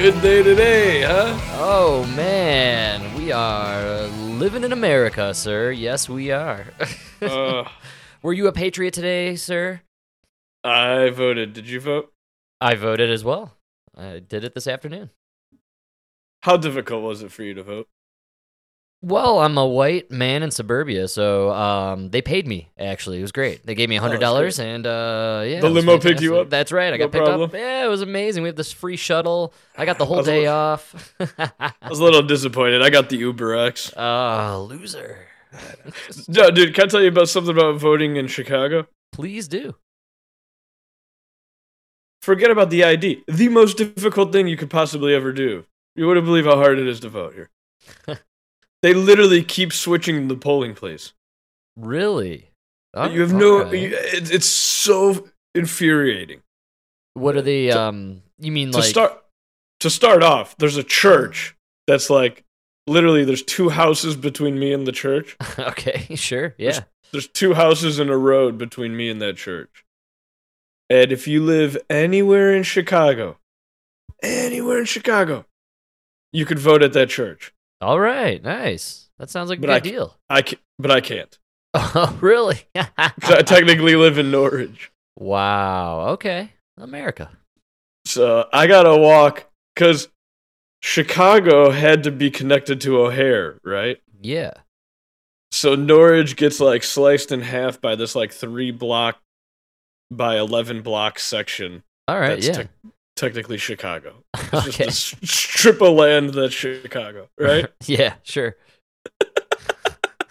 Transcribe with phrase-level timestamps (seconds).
[0.00, 1.38] Good day today, huh?
[1.58, 5.72] Oh man, we are living in America, sir.
[5.72, 6.64] Yes, we are.
[7.22, 7.68] Uh,
[8.22, 9.82] Were you a patriot today, sir?
[10.64, 11.52] I voted.
[11.52, 12.14] Did you vote?
[12.62, 13.58] I voted as well.
[13.94, 15.10] I did it this afternoon.
[16.44, 17.88] How difficult was it for you to vote?
[19.02, 22.68] Well, I'm a white man in suburbia, so um, they paid me.
[22.78, 23.64] Actually, it was great.
[23.64, 26.50] They gave me a hundred dollars, and uh, yeah, The limo picked you up?
[26.50, 26.92] That's right.
[26.92, 27.48] I No got picked problem?
[27.48, 27.54] up.
[27.54, 28.42] Yeah, it was amazing.
[28.42, 29.54] We have this free shuttle.
[29.74, 31.14] I got the whole day little- off.
[31.38, 32.82] I was a little disappointed.
[32.82, 33.90] I got the Uber X.
[33.96, 35.26] Ah, loser.
[36.28, 38.86] No, dude, can I tell you about something about voting in Chicago?
[39.12, 39.74] Please do.
[42.22, 43.24] Forget about the ID.
[43.26, 45.64] The most difficult thing you could possibly ever do.
[45.96, 47.50] You wouldn't believe how hard it is to vote here.
[48.82, 51.12] they literally keep switching the polling place.
[51.76, 52.50] Really?
[52.94, 53.62] Oh, you have no.
[53.62, 53.88] okay.
[53.88, 56.42] You, it, it's so infuriating.
[57.14, 58.22] What are the to- um?
[58.38, 58.88] You mean to like?
[58.88, 59.22] start
[59.80, 61.56] to start off, there's a church
[61.86, 62.44] that's like
[62.86, 65.36] literally there's two houses between me and the church.
[65.58, 66.80] okay, sure, yeah.
[67.12, 69.84] There's two houses and a road between me and that church.
[70.88, 73.38] And if you live anywhere in Chicago,
[74.22, 75.46] anywhere in Chicago,
[76.32, 77.52] you could vote at that church.
[77.80, 79.08] All right, nice.
[79.18, 80.16] That sounds like a good I- deal.
[80.28, 81.36] I can, but I can't.
[81.72, 82.60] Oh, really?
[82.74, 83.10] I
[83.46, 84.90] technically live in Norridge.
[85.16, 86.08] wow.
[86.10, 87.30] Okay, America.
[88.06, 90.08] So I gotta walk because
[90.82, 93.98] Chicago had to be connected to O'Hare, right?
[94.20, 94.54] Yeah.
[95.52, 99.18] So Norridge gets like sliced in half by this like three block
[100.10, 101.82] by eleven block section.
[102.08, 102.42] All right.
[102.42, 102.52] Yeah.
[102.52, 102.68] tec-
[103.20, 104.24] technically Chicago.
[104.52, 104.84] It's okay.
[104.86, 107.66] just a strip of land that's Chicago, right?
[107.86, 108.14] yeah.
[108.24, 108.56] Sure.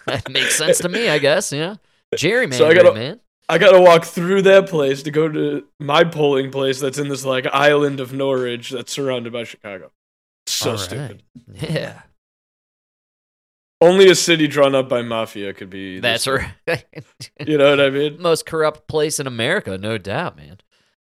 [0.06, 1.52] that makes sense to me, I guess.
[1.52, 1.76] Yeah.
[2.14, 3.20] Gerrymandering, So I gotta- man.
[3.48, 7.24] I gotta walk through that place to go to my polling place that's in this
[7.24, 9.90] like island of Norridge that's surrounded by Chicago.
[10.46, 11.22] So All stupid.
[11.54, 12.02] Yeah.
[13.80, 15.98] Only a city drawn up by mafia could be.
[16.00, 16.52] That's right.
[17.44, 18.20] You know what I mean?
[18.22, 20.58] Most corrupt place in America, no doubt, man.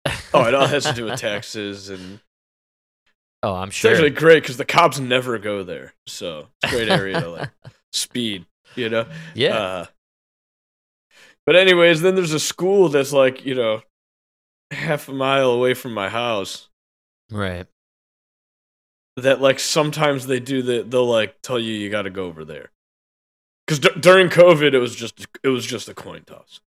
[0.32, 2.20] Oh, it all has to do with taxes and
[3.42, 3.90] Oh, I'm sure.
[3.90, 5.94] it's actually great because the cops never go there.
[6.06, 7.50] So it's a great area to like
[7.92, 8.44] speed.
[8.76, 9.06] You know.
[9.34, 9.56] yeah.
[9.56, 9.86] Uh,
[11.46, 13.82] but anyways, then there's a school that's like you know
[14.70, 16.68] half a mile away from my house.
[17.30, 17.66] right.
[19.16, 20.90] That like sometimes they do that.
[20.90, 22.70] They'll like tell you you got to go over there.
[23.66, 26.60] Because d- during COVID, it was just it was just a coin toss.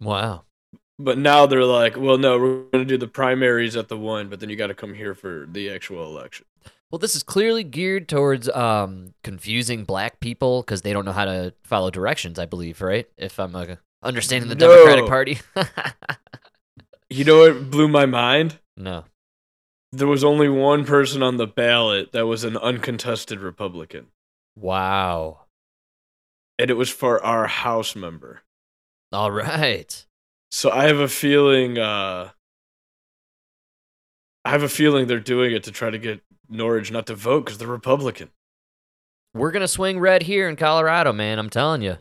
[0.00, 0.44] Wow.
[0.98, 4.28] But now they're like, well, no, we're going to do the primaries at the one,
[4.28, 6.46] but then you got to come here for the actual election.
[6.90, 11.24] Well, this is clearly geared towards um, confusing black people because they don't know how
[11.24, 12.38] to follow directions.
[12.38, 13.08] I believe, right?
[13.16, 14.68] If I'm uh, understanding the No.
[14.72, 15.38] Democratic Party.
[17.10, 18.58] You know what blew my mind?
[18.76, 19.04] no.
[19.92, 24.08] There was only one person on the ballot that was an uncontested Republican.
[24.56, 25.42] Wow.
[26.58, 28.40] and it was for our house member.
[29.12, 30.04] All right.
[30.54, 32.30] So I have a feeling uh
[34.44, 37.46] I have a feeling they're doing it to try to get Norridge not to vote
[37.46, 38.30] cuz they're Republican.
[39.34, 41.40] We're gonna swing red here in Colorado, man.
[41.40, 41.98] I'm telling you.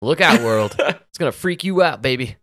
[0.00, 0.74] Look out, world.
[0.80, 2.38] it's gonna freak you out, baby.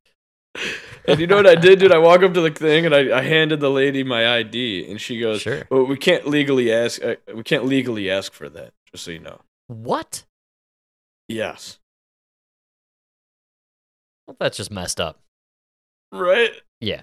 [1.05, 1.91] and you know what I did, dude?
[1.91, 4.99] I walk up to the thing and I, I handed the lady my ID and
[5.01, 5.67] she goes, Sure.
[5.69, 9.19] "Well, we can't legally ask uh, we can't legally ask for that, just so you
[9.19, 10.23] know." What?
[11.27, 11.79] Yes.
[14.25, 15.19] Well, that's just messed up.
[16.11, 16.51] Right?
[16.79, 17.01] Yeah.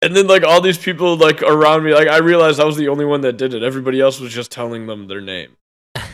[0.00, 2.88] And then like all these people like around me, like I realized I was the
[2.88, 3.62] only one that did it.
[3.62, 5.56] Everybody else was just telling them their name.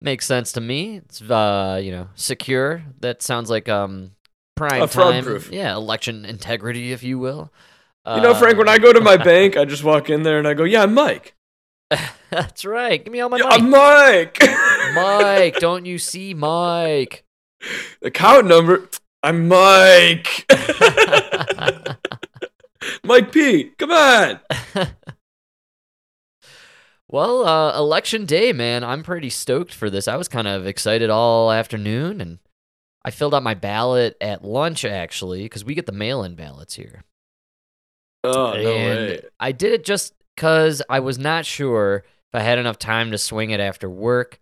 [0.00, 0.96] Makes sense to me.
[0.96, 2.82] It's uh, you know, secure.
[3.00, 4.12] That sounds like um
[4.56, 5.24] prime Uh, time.
[5.24, 5.50] proof.
[5.52, 7.52] Yeah, election integrity, if you will.
[8.06, 10.38] You know, Frank, when Uh, I go to my bank, I just walk in there
[10.38, 11.34] and I go, "Yeah, I'm Mike."
[12.30, 13.02] That's right.
[13.02, 13.62] Give me all my Yeah, money.
[13.62, 14.38] I'm Mike.
[14.94, 17.22] Mike, don't you see Mike?
[18.02, 18.88] Account number.
[19.22, 20.50] I'm Mike.
[23.04, 23.70] Mike P.
[23.78, 24.40] Come on.
[27.08, 28.82] well, uh, election day, man.
[28.82, 30.08] I'm pretty stoked for this.
[30.08, 32.40] I was kind of excited all afternoon, and
[33.04, 37.04] I filled out my ballot at lunch actually because we get the mail-in ballots here.
[38.24, 39.20] Oh no way.
[39.38, 43.18] I did it just because I was not sure if I had enough time to
[43.18, 44.40] swing it after work.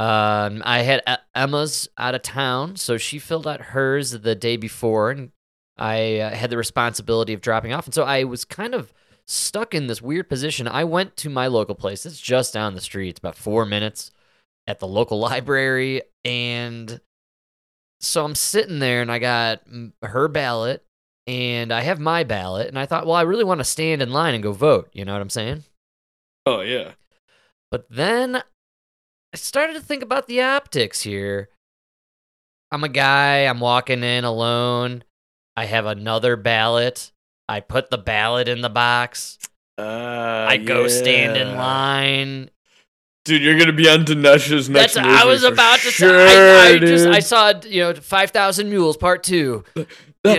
[0.00, 1.02] Um, I had
[1.34, 5.30] Emma's out of town, so she filled out hers the day before, and
[5.76, 7.84] I uh, had the responsibility of dropping off.
[7.84, 8.94] And so I was kind of
[9.26, 10.66] stuck in this weird position.
[10.66, 12.06] I went to my local place.
[12.06, 13.10] It's just down the street.
[13.10, 14.10] It's about four minutes
[14.66, 16.98] at the local library, and
[18.00, 19.60] so I'm sitting there, and I got
[20.02, 20.82] her ballot
[21.26, 24.10] and I have my ballot, and I thought, well, I really want to stand in
[24.10, 24.88] line and go vote.
[24.94, 25.64] You know what I'm saying?
[26.46, 26.92] Oh yeah.
[27.70, 28.42] But then
[29.32, 31.50] I started to think about the optics here.
[32.72, 35.04] I'm a guy, I'm walking in alone.
[35.56, 37.12] I have another ballot.
[37.48, 39.38] I put the ballot in the box.
[39.78, 42.50] Uh, I go stand in line.
[43.24, 46.72] Dude, you're gonna be on Dinesh's next That's I was about to sure, say.
[46.72, 47.06] I, I just.
[47.06, 49.64] I saw you know five thousand mules part two.
[49.76, 49.86] you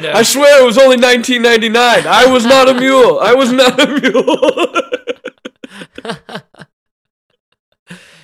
[0.02, 0.12] know.
[0.12, 2.08] I swear it was only 1999.
[2.08, 3.20] I was not a mule.
[3.20, 3.88] I was not a
[6.04, 6.66] mule.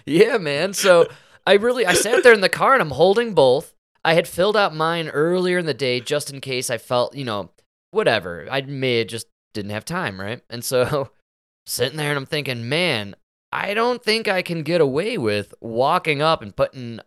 [0.07, 0.73] yeah, man.
[0.73, 1.07] So
[1.45, 3.73] I really I sat there in the car and I'm holding both.
[4.03, 7.25] I had filled out mine earlier in the day just in case I felt, you
[7.25, 7.51] know,
[7.91, 8.47] whatever.
[8.49, 10.41] I may have just didn't have time, right?
[10.49, 11.11] And so
[11.65, 13.15] sitting there and I'm thinking, man,
[13.51, 16.99] I don't think I can get away with walking up and putting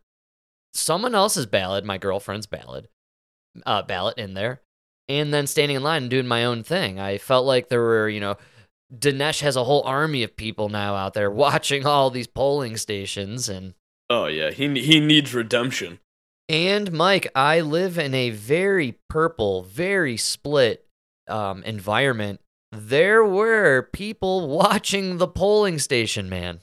[0.75, 2.91] someone else's ballot, my girlfriend's ballot,
[3.67, 4.61] uh, ballot in there,
[5.08, 6.99] and then standing in line and doing my own thing.
[7.00, 8.37] I felt like there were, you know,
[8.95, 13.49] Dinesh has a whole army of people now out there watching all these polling stations
[13.49, 13.75] and
[14.09, 15.99] oh yeah, he he needs redemption.
[16.49, 20.87] and Mike, I live in a very purple, very split
[21.29, 22.41] um, environment.
[22.73, 26.61] There were people watching the polling station, man.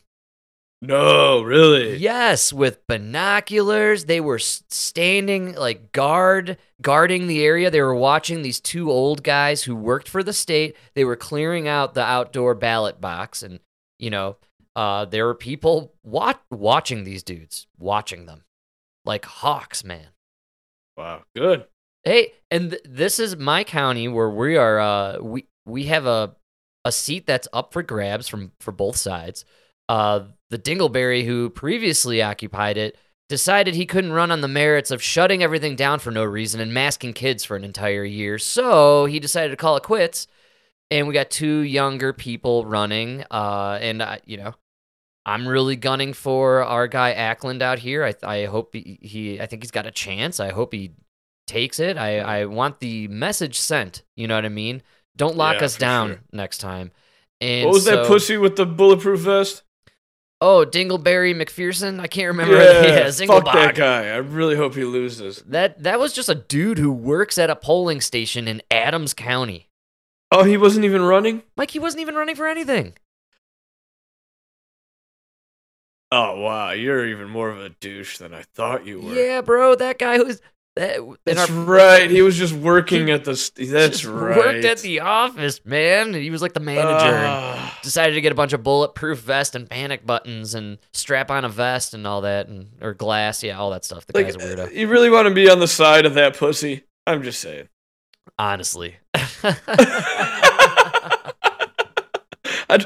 [0.81, 1.97] No, really.
[1.97, 4.05] Yes, with binoculars.
[4.05, 7.71] They were standing like guard, guarding the area.
[7.71, 10.75] They were watching these two old guys who worked for the state.
[10.93, 13.59] They were clearing out the outdoor ballot box, and
[13.97, 14.37] you know,
[14.75, 18.43] uh, there were people wat- watching these dudes, watching them
[19.03, 20.09] like hawks, man.
[20.95, 21.65] Wow, good.
[22.03, 24.79] Hey, and th- this is my county where we are.
[24.79, 26.35] Uh, we we have a
[26.85, 29.43] a seat that's up for grabs from for both sides.
[29.89, 32.97] Uh, the Dingleberry, who previously occupied it,
[33.29, 36.73] decided he couldn't run on the merits of shutting everything down for no reason and
[36.73, 38.37] masking kids for an entire year.
[38.37, 40.27] So he decided to call it quits.
[40.89, 43.25] And we got two younger people running.
[43.29, 44.55] Uh, and I, you know,
[45.25, 48.05] I'm really gunning for our guy Ackland out here.
[48.05, 50.39] I I hope he, he I think he's got a chance.
[50.39, 50.91] I hope he
[51.45, 51.97] takes it.
[51.97, 54.03] I I want the message sent.
[54.15, 54.81] You know what I mean?
[55.17, 56.19] Don't lock Yeah, us down sure.
[56.31, 56.91] next time.
[57.41, 59.63] And what was that pussy with the bulletproof vest?
[60.39, 61.99] Oh, Dingleberry McPherson.
[61.99, 62.55] I can't remember.
[62.55, 64.07] yeah, fuck that guy.
[64.09, 65.41] I really hope he loses.
[65.47, 69.67] That that was just a dude who works at a polling station in Adams County.
[70.31, 71.41] Oh, he wasn't even running.
[71.55, 72.93] Mike, he wasn't even running for anything.
[76.11, 79.13] Oh wow, you're even more of a douche than I thought you were.
[79.13, 80.41] Yeah, bro, that guy was
[80.77, 81.17] that.
[81.25, 82.09] that's our- right.
[82.09, 83.33] He was just working at the.
[83.57, 84.37] That's right.
[84.37, 86.13] Worked at the office, man.
[86.13, 87.15] He was like the manager.
[87.15, 87.79] Ah.
[87.83, 91.49] decided to get a bunch of bulletproof vest and panic buttons and strap on a
[91.49, 94.05] vest and all that and or glass, yeah, all that stuff.
[94.05, 94.73] The like, guy's a weirdo.
[94.73, 96.83] you really want to be on the side of that pussy?
[97.05, 97.67] I'm just saying.
[98.39, 98.95] Honestly.
[102.69, 102.85] I'd,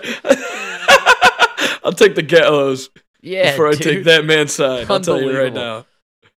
[1.83, 2.89] I'll take the gallows
[3.21, 3.51] yeah.
[3.51, 3.81] before I dude.
[3.81, 4.89] take that man's side.
[4.89, 5.85] I'll tell you right now.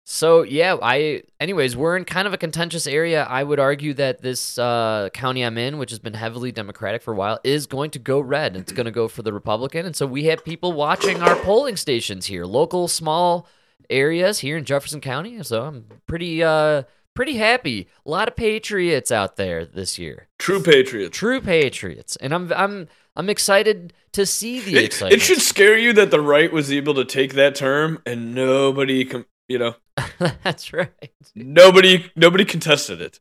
[0.06, 3.24] So yeah, I anyways, we're in kind of a contentious area.
[3.24, 7.12] I would argue that this uh, county I'm in, which has been heavily Democratic for
[7.14, 8.54] a while, is going to go red.
[8.54, 11.76] It's going to go for the Republican, and so we have people watching our polling
[11.76, 13.48] stations here, local small
[13.88, 15.42] areas here in Jefferson County.
[15.42, 16.82] So I'm pretty uh
[17.14, 17.88] pretty happy.
[18.04, 21.16] A lot of patriots out there this year, True patriots.
[21.16, 25.14] true patriots, and I'm I'm I'm excited to see the It, excitement.
[25.14, 29.04] it should scare you that the right was able to take that term and nobody,
[29.06, 29.76] com- you know,
[30.18, 30.90] That's right.
[31.34, 33.20] nobody, nobody contested it.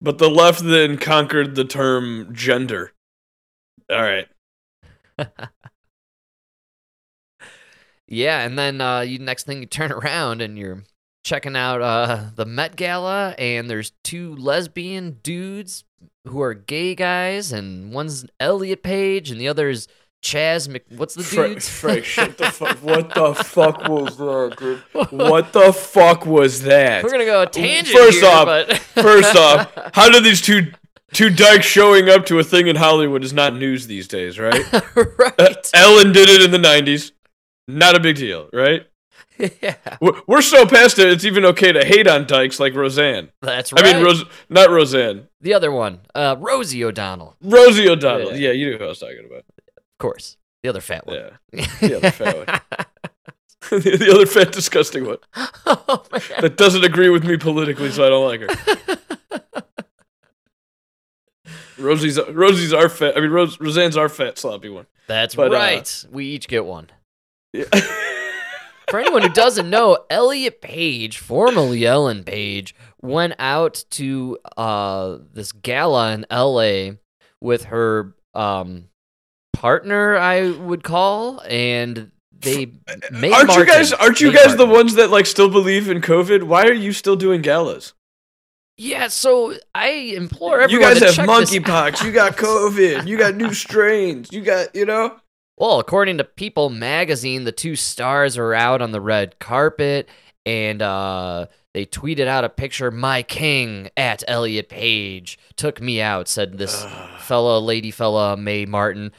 [0.00, 2.92] But the left then conquered the term gender.
[3.90, 4.28] All right.
[8.10, 10.82] Yeah, and then uh, you next thing you turn around and you're
[11.24, 15.84] checking out uh, the Met Gala, and there's two lesbian dudes
[16.26, 19.86] who are gay guys, and one's Elliot Page, and the other is
[20.22, 20.84] Chaz Mc.
[20.96, 21.68] What's the dudes?
[21.68, 22.04] Frank,
[22.36, 22.76] the fuck.
[22.82, 24.82] What the fuck was that, dude?
[25.10, 27.02] What the fuck was that?
[27.02, 30.72] We're gonna go a tangent First here, off- but First off, how do these two
[31.12, 34.62] two dykes showing up to a thing in Hollywood is not news these days, right?
[34.74, 34.80] Uh,
[35.18, 35.70] right?
[35.74, 37.12] Ellen did it in the '90s.
[37.66, 38.86] Not a big deal, right?
[39.62, 41.08] yeah, We're, we're so past it.
[41.08, 43.30] It's even okay to hate on dykes like Roseanne.
[43.40, 43.86] that's right.
[43.86, 45.28] I mean, Rose, not Roseanne.
[45.40, 48.32] the other one, uh, Rosie O'Donnell, Rosie O'Donnell.
[48.32, 48.48] Yeah.
[48.48, 49.44] Yeah, you knew who I was talking about.
[50.00, 51.16] Of course, the other fat one.
[51.52, 52.46] Yeah, the other fat one.
[53.82, 55.18] the other fat, disgusting one
[55.66, 56.02] oh
[56.40, 59.64] that doesn't agree with me politically, so I don't like her.
[61.78, 63.16] Rosie's Rosie's our fat.
[63.16, 64.86] I mean, Rose, Roseanne's our fat sloppy one.
[65.06, 66.04] That's But, uh, right.
[66.10, 66.88] we each get one.
[67.52, 67.64] Yeah.
[68.90, 75.52] For anyone who doesn't know, Elliot Page, formerly Ellen Page, went out to uh, this
[75.52, 76.96] gala in LA
[77.40, 78.89] with her um,
[79.60, 82.72] partner, I would call, and they
[83.12, 86.44] made aren't you guys aren't you guys the ones that like still believe in COVID?
[86.44, 87.92] Why are you still doing galas?
[88.78, 92.02] Yeah, so I implore everyone you guys have monkeypox.
[92.02, 92.36] You got.
[92.38, 93.06] COVID.
[93.06, 94.32] You got new strains.
[94.32, 95.16] You got you know.
[95.58, 100.08] Well, according to People magazine, the two stars are out on the red carpet
[100.46, 102.90] and uh, they tweeted out a picture.
[102.90, 106.86] My king at Elliot Page took me out, said this
[107.18, 109.12] fella, lady fella, Mae Martin.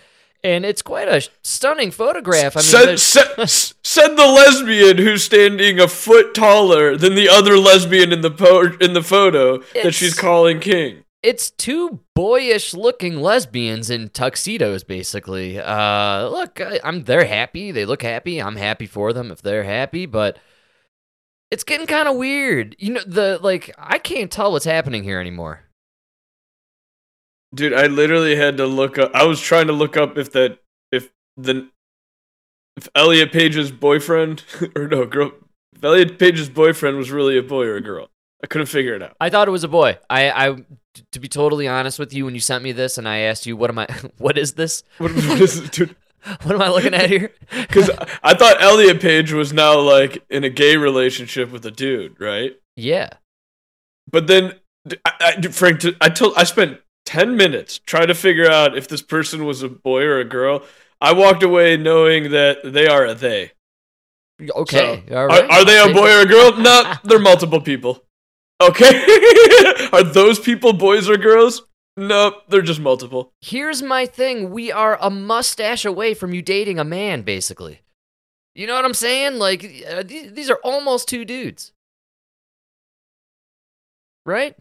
[0.43, 2.57] And it's quite a stunning photograph.
[2.57, 7.29] I mean, said, there's- said, said the lesbian who's standing a foot taller than the
[7.29, 11.03] other lesbian in the po- in the photo that she's calling king.
[11.21, 15.59] it's two boyish looking lesbians in tuxedos basically.
[15.59, 17.71] Uh look I, i'm they're happy.
[17.71, 18.41] They look happy.
[18.41, 20.39] I'm happy for them if they're happy but
[21.51, 22.75] it's getting kind of weird.
[22.79, 25.61] You know the like i can't tell what's happening here anymore
[27.53, 29.11] Dude, I literally had to look up.
[29.13, 30.59] I was trying to look up if that
[30.91, 31.69] if the
[32.77, 34.43] if Elliot Page's boyfriend
[34.75, 35.31] or no girl,
[35.75, 38.09] if Elliot Page's boyfriend was really a boy or a girl.
[38.43, 39.15] I couldn't figure it out.
[39.21, 40.55] i thought it was a boy I, I,
[41.11, 43.55] to be totally honest with you when you sent me this and i asked you
[43.55, 43.85] what am i
[44.17, 45.95] what is this What, what is dude?
[46.41, 47.91] what am i looking at here Because
[48.23, 52.59] I thought Elliot Page was now like in a gay relationship with a dude, right?
[52.75, 53.09] yeah
[54.09, 54.55] But then,
[55.05, 59.01] I, I, Frank, I told I spent ten minutes trying to figure out if this
[59.01, 60.63] person was a boy or a girl.
[60.99, 63.51] I walked away knowing that they are a they.
[64.55, 66.51] okay So, are, are they a boy or a girl?
[66.57, 68.03] No, they're multiple people.
[68.61, 69.05] Okay.
[69.93, 71.63] are those people boys or girls?
[71.97, 73.33] Nope, they're just multiple.
[73.41, 74.51] Here's my thing.
[74.51, 77.81] We are a mustache away from you dating a man, basically.
[78.55, 79.39] You know what I'm saying?
[79.39, 81.73] Like, uh, th- these are almost two dudes.
[84.25, 84.55] Right?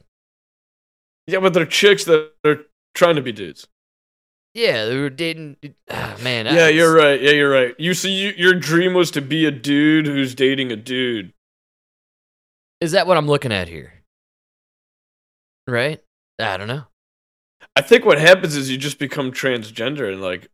[1.31, 2.61] Yeah, but they're chicks that are
[2.95, 3.67] trying to be dudes.
[4.55, 5.57] Yeah, they were dating.
[5.91, 6.47] ah, man.
[6.47, 7.21] Yeah, you're right.
[7.21, 7.75] Yeah, you're right.
[7.79, 11.33] You see, you, your dream was to be a dude who's dating a dude.
[12.81, 13.93] Is that what I'm looking at here?
[15.69, 16.03] Right?
[16.41, 16.85] I don't know.
[17.77, 20.49] I think what happens is you just become transgender and like,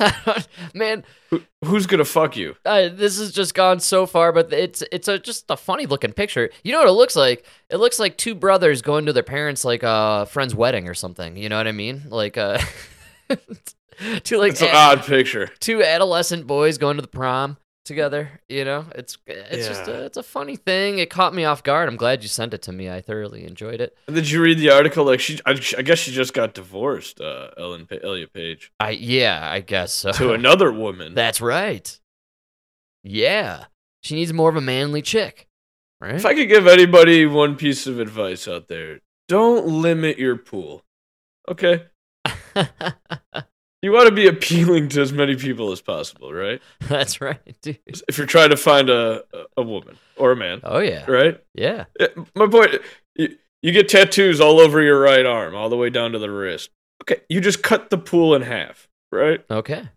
[0.74, 2.56] man, who, who's gonna fuck you?
[2.64, 6.12] uh, this has just gone so far, but it's it's a, just a funny looking
[6.12, 6.50] picture.
[6.64, 7.44] You know what it looks like?
[7.68, 11.36] It looks like two brothers going to their parents' like uh friend's wedding or something.
[11.36, 12.02] You know what I mean?
[12.08, 12.58] Like uh,
[14.24, 15.48] two like It's an ad- odd picture.
[15.60, 18.40] two adolescent boys going to the prom together.
[18.48, 20.98] You know, it's it's just a, it's a funny thing.
[20.98, 21.88] It caught me off guard.
[21.88, 22.90] I'm glad you sent it to me.
[22.90, 23.96] I thoroughly enjoyed it.
[24.06, 25.04] And Did you read the article?
[25.04, 27.20] Like she, I, I guess she just got divorced.
[27.20, 30.12] Uh, Ellen pa- Elliot Page I yeah, I guess so.
[30.12, 31.14] to another woman.
[31.14, 31.98] That's right.
[33.02, 33.64] Yeah,
[34.02, 35.48] she needs more of a manly chick,
[36.00, 36.14] right?
[36.16, 40.82] If I could give anybody one piece of advice out there, don't limit your pool.
[41.48, 41.84] Okay,
[43.82, 46.60] you want to be appealing to as many people as possible, right?
[46.88, 47.78] That's right, dude.
[48.08, 49.24] If you're trying to find a
[49.56, 51.40] a woman or a man, Oh yeah, right?
[51.54, 51.84] yeah.
[52.34, 52.76] My point,
[53.16, 56.30] you, you get tattoos all over your right arm, all the way down to the
[56.30, 56.70] wrist.
[57.02, 59.42] Okay, you just cut the pool in half, right?
[59.50, 59.88] Okay,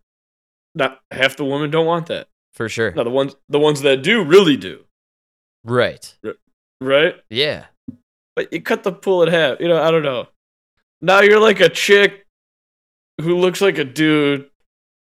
[0.75, 2.27] Not half the women don't want that.
[2.53, 2.91] for sure.
[2.93, 4.85] Now the ones the ones that do really do,
[5.65, 6.15] Right.
[6.81, 7.15] right?
[7.29, 7.65] Yeah.
[8.35, 9.59] But you cut the pool in half.
[9.59, 10.27] You know, I don't know.
[11.01, 12.22] Now you're like a chick
[13.21, 14.49] who looks like a dude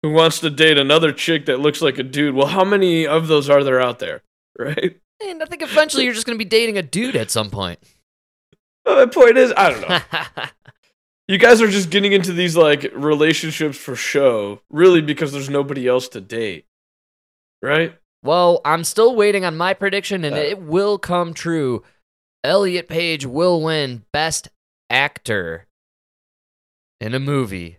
[0.01, 2.35] who wants to date another chick that looks like a dude.
[2.35, 4.21] Well, how many of those are there out there,
[4.59, 4.99] right?
[5.21, 7.79] And I think eventually you're just gonna be dating a dude at some point.
[8.85, 9.99] Well, my point is, I don't know.
[11.29, 15.87] You guys are just getting into these like relationships for show, really because there's nobody
[15.87, 16.65] else to date,
[17.61, 17.97] right?
[18.23, 20.39] well, I'm still waiting on my prediction, and Uh.
[20.39, 21.81] it will come true.
[22.43, 24.49] Elliot Page will win Best
[24.89, 25.65] Actor
[26.99, 27.77] in a movie,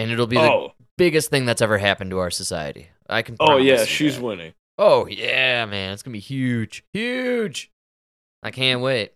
[0.00, 2.88] and it'll be the Oh, biggest thing that's ever happened to our society.
[3.08, 3.36] I can.
[3.40, 4.24] oh yeah, she's that.
[4.24, 4.52] winning.
[4.78, 7.70] Oh yeah, man, it's gonna be huge, huge.
[8.42, 9.12] I can't wait.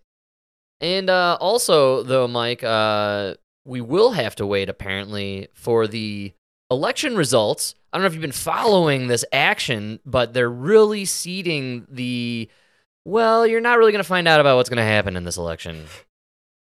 [0.81, 6.33] And uh, also, though, Mike, uh, we will have to wait apparently for the
[6.69, 7.73] election results.
[7.91, 12.49] I don't know if you've been following this action, but they're really seeding the.
[13.05, 15.85] Well, you're not really gonna find out about what's gonna happen in this election.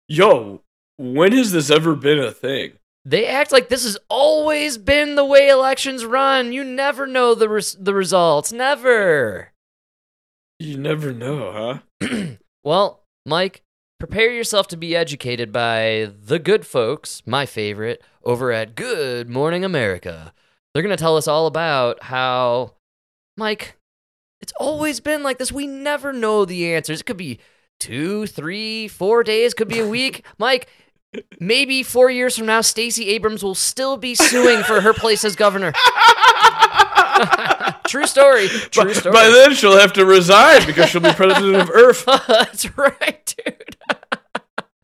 [0.07, 0.61] Yo,
[0.97, 2.73] when has this ever been a thing?
[3.03, 6.53] They act like this has always been the way elections run.
[6.53, 8.51] You never know the res- the results.
[8.51, 9.51] Never.
[10.59, 12.35] You never know, huh?
[12.63, 13.63] well, Mike,
[13.99, 19.65] prepare yourself to be educated by the good folks, my favorite, over at Good Morning
[19.65, 20.33] America.
[20.73, 22.75] They're going to tell us all about how
[23.35, 23.77] Mike,
[24.39, 25.51] it's always been like this.
[25.51, 27.01] We never know the answers.
[27.01, 27.39] It could be
[27.79, 30.23] two, three, four days, could be a week.
[30.37, 30.67] Mike,
[31.39, 35.35] maybe four years from now, Stacey Abrams will still be suing for her place as
[35.35, 35.73] governor.
[37.87, 38.47] True story.
[38.47, 39.13] True By, story.
[39.13, 42.05] by then, she'll have to resign because she'll be president of Earth.
[42.27, 43.75] That's right, dude.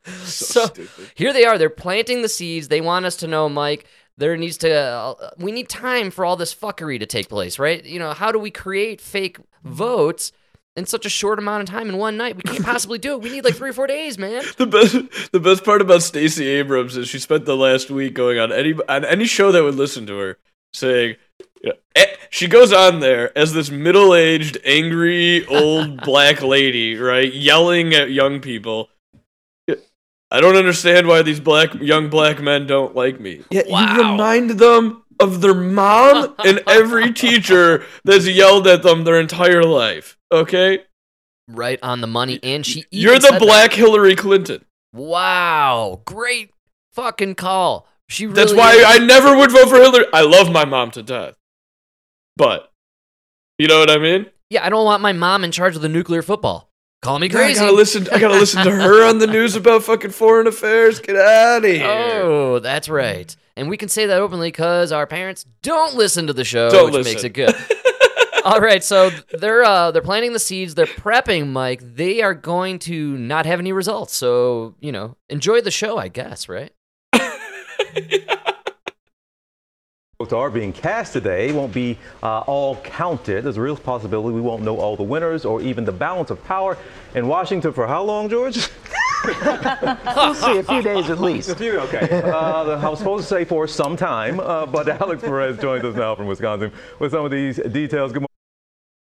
[0.05, 1.11] So, So- stupid.
[1.15, 1.57] Here they are.
[1.57, 2.67] They're planting the seeds.
[2.67, 3.85] They want us to know, Mike.
[4.17, 4.71] There needs to.
[4.73, 7.83] Uh, we need time for all this fuckery to take place, right?
[7.85, 10.31] You know, how do we create fake votes
[10.77, 12.37] in such a short amount of time in one night?
[12.37, 13.21] We can't possibly do it.
[13.21, 14.43] We need like three or four days, man.
[14.57, 18.39] The best, the best part about Stacey Abrams is she spent the last week going
[18.39, 20.37] on any on any show that would listen to her,
[20.73, 21.15] saying,
[21.63, 27.33] you know, eh, she goes on there as this middle-aged, angry old black lady, right,
[27.33, 28.89] yelling at young people.
[30.29, 33.43] I don't understand why these black young black men don't like me.
[33.49, 33.95] Yet Wow.
[33.95, 39.63] you remind them of their mom and every teacher that's yelled at them their entire
[39.63, 40.17] life.
[40.31, 40.83] Okay,
[41.49, 42.83] Right on the money, and she.
[42.91, 43.41] you're the said that.
[43.41, 44.65] black Hillary Clinton.
[44.93, 46.51] Wow, great
[46.93, 47.87] fucking call.
[48.09, 48.25] She.
[48.25, 50.05] Really That's why is- I never would vote for Hillary.
[50.13, 51.35] I love my mom to death.
[52.35, 52.71] But
[53.57, 54.25] you know what I mean?
[54.49, 56.69] Yeah, I don't want my mom in charge of the nuclear football.
[57.01, 57.59] Call me crazy.
[57.59, 60.99] I gotta listen I gotta listen to her on the news about fucking foreign affairs.
[60.99, 61.85] Get out of here.
[61.85, 63.35] Oh, that's right.
[63.55, 66.85] And we can say that openly because our parents don't listen to the show, Don't
[66.85, 67.11] which listen.
[67.13, 67.55] makes it good.
[68.45, 70.73] All right, so they're uh, they're planting the seeds.
[70.75, 71.81] They're prepping, Mike.
[71.83, 74.15] They are going to not have any results.
[74.15, 76.47] So you know, enjoy the show, I guess.
[76.49, 76.71] Right?
[80.19, 83.43] Votes are being cast today won't be uh, all counted.
[83.43, 86.43] There's a real possibility we won't know all the winners or even the balance of
[86.43, 86.75] power
[87.13, 88.67] in Washington for how long, George?
[89.25, 91.49] We'll see, a few days at least.
[91.49, 92.21] A few, okay.
[92.21, 95.95] Uh, I was supposed to say for some time, uh, but Alex Perez joins us
[95.95, 98.11] now from Wisconsin with some of these details.
[98.13, 98.27] Good morning.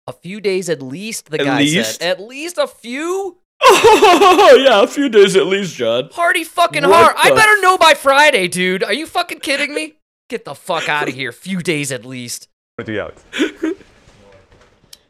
[0.09, 1.31] A few days at least.
[1.31, 2.01] The At guy least?
[2.01, 2.11] said.
[2.11, 3.39] At least a few.
[3.63, 6.11] Oh yeah, a few days at least, John.
[6.13, 7.17] Hardy fucking What hard.
[7.17, 8.83] I better know by Friday, dude.
[8.85, 9.95] Are you fucking kidding me?
[10.33, 11.31] Get the fuck out of here.
[11.31, 12.49] Few days at least.
[12.83, 13.23] to you, Alex.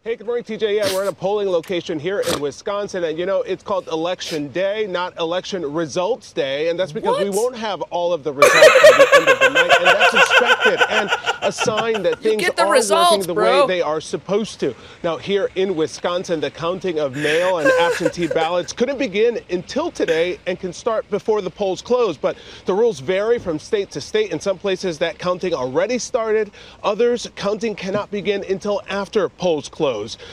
[0.05, 0.75] Hey, good morning, TJ.
[0.75, 4.49] Yeah, we're at a polling location here in Wisconsin, and you know, it's called Election
[4.49, 8.57] Day, not Election Results Day, and that's because we won't have all of the results
[8.57, 11.09] by the end of the night, and that's expected, and
[11.43, 13.61] a sign that things are working the bro.
[13.61, 14.75] way they are supposed to.
[15.05, 20.41] Now, here in Wisconsin, the counting of mail and absentee ballots couldn't begin until today
[20.49, 22.37] and can start before the polls close, but
[22.67, 24.33] the rules vary from state to state.
[24.33, 26.51] In some places, that counting already started.
[26.83, 29.92] Others, counting cannot begin until after polls close.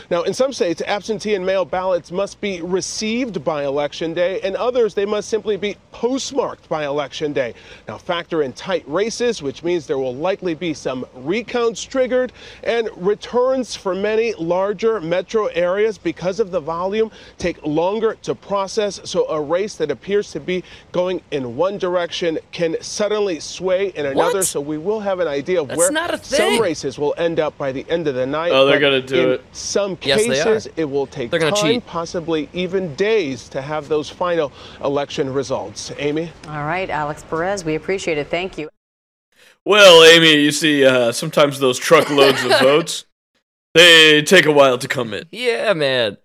[0.10, 4.56] Now, in some states, absentee and mail ballots must be received by Election Day, and
[4.56, 7.54] others, they must simply be postmarked by Election Day.
[7.88, 12.32] Now, factor in tight races, which means there will likely be some recounts triggered,
[12.64, 19.02] and returns for many larger metro areas because of the volume take longer to process.
[19.04, 24.06] So, a race that appears to be going in one direction can suddenly sway in
[24.06, 24.40] another.
[24.40, 24.46] What?
[24.46, 27.40] So, we will have an idea of That's where not a some races will end
[27.40, 28.52] up by the end of the night.
[28.52, 29.44] Oh, they're gonna do in it.
[29.52, 31.86] Some Yes, cases, it will take They're time, cheat.
[31.86, 34.52] possibly even days, to have those final
[34.84, 35.92] election results.
[35.98, 36.32] Amy?
[36.48, 38.28] All right, Alex Perez, we appreciate it.
[38.28, 38.70] Thank you.
[39.66, 43.06] Well, Amy, you see, uh, sometimes those truckloads of votes,
[43.74, 45.26] they take a while to come in.
[45.32, 46.18] Yeah, man.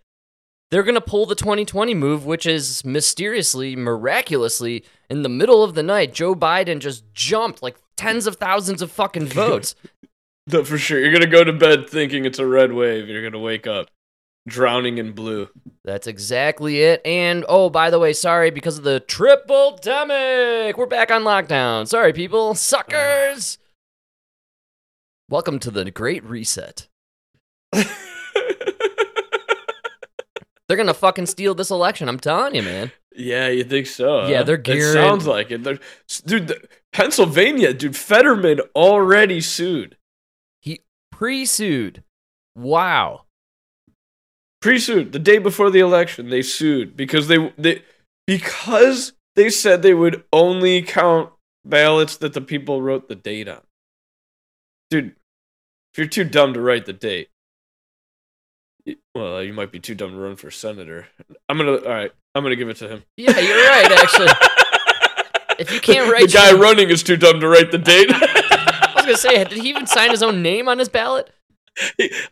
[0.71, 5.75] They're going to pull the 2020 move, which is mysteriously, miraculously, in the middle of
[5.75, 9.75] the night, Joe Biden just jumped like tens of thousands of fucking votes.
[10.47, 11.01] No, for sure.
[11.01, 13.09] You're gonna go to bed thinking it's a red wave.
[13.09, 13.89] You're gonna wake up
[14.47, 15.49] drowning in blue.
[15.85, 17.01] That's exactly it.
[17.05, 20.77] And oh, by the way, sorry because of the triple demic.
[20.77, 21.89] We're back on lockdown.
[21.89, 22.55] Sorry, people.
[22.55, 23.59] Suckers.
[25.31, 26.89] Welcome to the Great Reset.
[27.73, 27.87] They're
[30.77, 32.09] gonna fucking steal this election.
[32.09, 32.93] I'm telling you, man.
[33.17, 34.27] Yeah, you think so?
[34.27, 34.43] Yeah, huh?
[34.45, 34.91] they're geared.
[34.91, 35.63] It sounds like it.
[35.63, 35.79] They're,
[36.27, 39.97] dude, the, Pennsylvania, dude, Fetterman already sued.
[41.17, 42.03] Pre-sued.
[42.57, 43.23] Wow.
[44.61, 46.29] Pre-sued the day before the election.
[46.31, 47.83] They sued because they they
[48.27, 51.31] because they said they would only count
[51.65, 53.61] ballots that the people wrote the date on.
[54.91, 55.15] Dude,
[55.93, 57.29] if you're too dumb to write the date,
[59.15, 61.07] well, you might be too dumb to run for senator.
[61.49, 61.77] I'm gonna.
[61.77, 63.03] All right, I'm gonna give it to him.
[63.17, 63.93] Yeah, you're right.
[63.93, 64.29] Actually,
[65.59, 68.11] If you can't write the guy your- running is too dumb to write the date.
[69.07, 71.31] Was gonna say, did he even sign his own name on his ballot?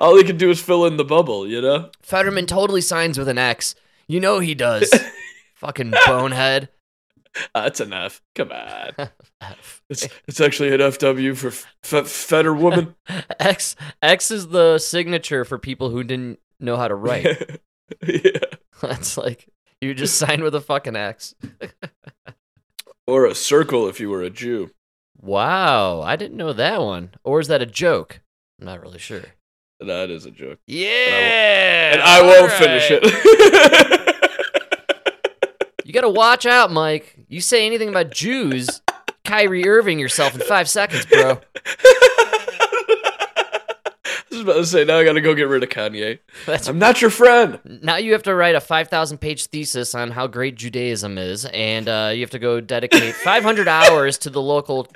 [0.00, 1.90] All he can do is fill in the bubble, you know.
[2.02, 3.74] Fetterman totally signs with an X.
[4.06, 4.92] You know he does.
[5.54, 6.68] Fucking bonehead.
[7.54, 8.20] Uh, an F.
[8.34, 9.08] Come on.
[9.90, 12.94] It's it's actually an FW for f- Feder woman.
[13.40, 17.26] X X is the signature for people who didn't know how to write.
[18.06, 18.30] yeah.
[18.80, 19.48] That's like
[19.82, 21.34] you just sign with a fucking X.
[23.06, 24.70] Or a circle if you were a Jew.
[25.22, 27.10] Wow, I didn't know that one.
[27.22, 28.20] Or is that a joke?
[28.60, 29.22] I'm not really sure.
[29.80, 30.58] That is a joke.
[30.66, 34.08] Yeah, And I won't finish it.
[35.84, 37.18] You gotta watch out, Mike.
[37.28, 38.80] You say anything about Jews,
[39.26, 41.38] Kyrie Irving yourself in five seconds, bro.
[41.66, 42.00] I
[44.30, 46.20] was about to say, now I gotta go get rid of Kanye.
[46.46, 47.58] That's I'm not your friend.
[47.82, 51.86] now you have to write a 5,000 page thesis on how great Judaism is, and
[51.88, 54.88] uh, you have to go dedicate 500 hours to the local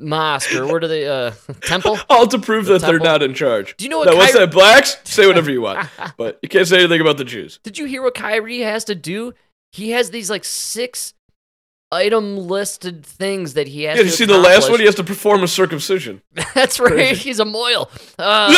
[0.00, 1.32] mosque or where do they uh
[1.62, 1.98] temple?
[2.08, 3.76] All to prove The that they're not in charge.
[3.76, 4.50] Do you know what Now, what's that?
[4.50, 4.96] Blacks?
[5.04, 5.88] Say whatever you want.
[6.16, 7.60] but you can't say anything about the Jews.
[7.62, 9.34] Did you hear what Kyrie has to do?
[9.72, 11.14] He has these like six
[11.92, 14.80] item listed things that he has to Yeah, to you see the last one?
[14.80, 16.22] He has to perform a circumcision.
[16.54, 17.16] That's right.
[17.16, 17.88] He's a mohel.
[18.18, 18.50] Uh,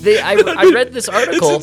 [0.00, 1.60] They, I, I read this article.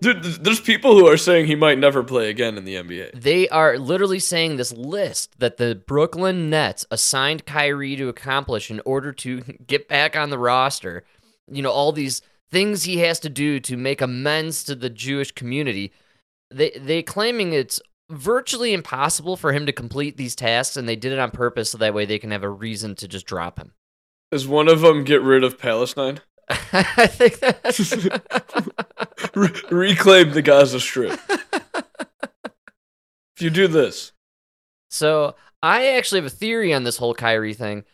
[0.00, 3.20] Dude, there's people who are saying he might never play again in the NBA.
[3.20, 8.80] They are literally saying this list that the Brooklyn Nets assigned Kyrie to accomplish in
[8.84, 11.04] order to get back on the roster.
[11.50, 15.32] You know, all these things he has to do to make amends to the Jewish
[15.32, 15.92] community.
[16.50, 21.12] They they claiming it's virtually impossible for him to complete these tasks and they did
[21.12, 23.72] it on purpose so that way they can have a reason to just drop him.
[24.30, 26.20] Is one of them get rid of Palestine?
[26.72, 27.96] I think that's
[29.34, 31.18] Re- reclaim the Gaza Strip.
[31.30, 34.12] if you do this,
[34.90, 37.84] So I actually have a theory on this whole Kyrie thing.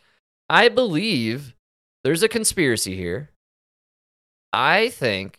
[0.49, 1.55] I believe
[2.03, 3.31] there's a conspiracy here.
[4.53, 5.39] I think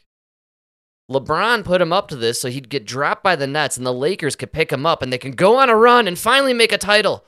[1.12, 3.94] LeBron put him up to this so he'd get dropped by the Nets and the
[3.94, 6.72] Lakers could pick him up and they can go on a run and finally make
[6.72, 7.26] a title.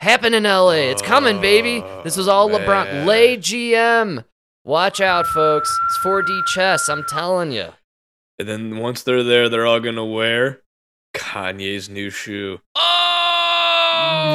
[0.00, 0.88] Happen in LA.
[0.90, 1.84] It's coming, baby.
[2.02, 2.86] This was all oh, LeBron.
[2.86, 3.06] man.
[3.06, 4.24] LeGM.
[4.64, 5.70] Watch out, folks.
[5.86, 6.88] It's 4D chess.
[6.88, 7.68] I'm telling you.
[8.38, 10.60] and then once they're there, they're all gonna wear
[11.14, 12.60] Kanye's new shoe.
[12.76, 14.34] Oh!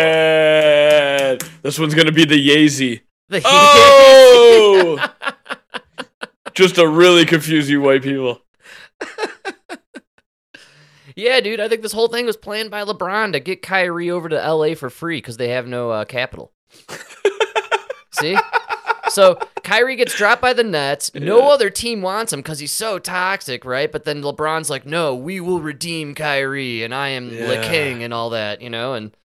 [0.00, 3.00] Man, this one's gonna be the Yeezy.
[3.28, 4.98] The- Oh!
[6.54, 8.40] Just to really confuse you white people.
[11.16, 14.30] Yeah, dude, I think this whole thing was planned by LeBron to get Kyrie over
[14.30, 16.50] to LA for free because they have no uh, capital.
[18.12, 18.38] See?
[19.10, 21.12] So Kyrie gets dropped by the Nets.
[21.14, 23.90] No other team wants him because he's so toxic, right?
[23.90, 27.68] But then LeBron's like, no, we will redeem Kyrie and I am the Yeah.
[27.68, 28.94] king and all that, you know?
[28.94, 29.16] And,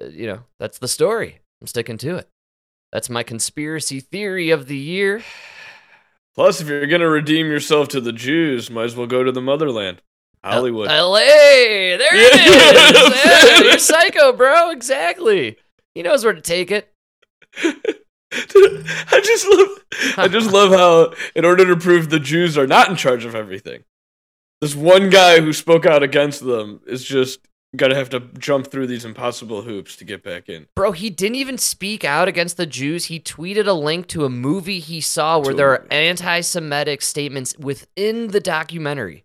[0.00, 1.40] uh, you know, that's the story.
[1.60, 2.28] I'm sticking to it.
[2.92, 5.22] That's my conspiracy theory of the year.
[6.34, 9.40] Plus, if you're gonna redeem yourself to the Jews, might as well go to the
[9.42, 10.00] motherland,
[10.44, 10.88] Hollywood.
[10.88, 11.18] LA!
[11.18, 13.24] There it is!
[13.24, 14.70] Yeah, you're psycho, bro.
[14.70, 15.56] Exactly.
[15.94, 16.92] He knows where to take it.
[18.32, 22.88] I just love I just love how in order to prove the Jews are not
[22.88, 23.84] in charge of everything,
[24.60, 27.40] this one guy who spoke out against them is just
[27.76, 30.66] gonna have to jump through these impossible hoops to get back in.
[30.74, 33.06] Bro, he didn't even speak out against the Jews.
[33.06, 37.54] He tweeted a link to a movie he saw where there are anti Semitic statements
[37.58, 39.24] within the documentary.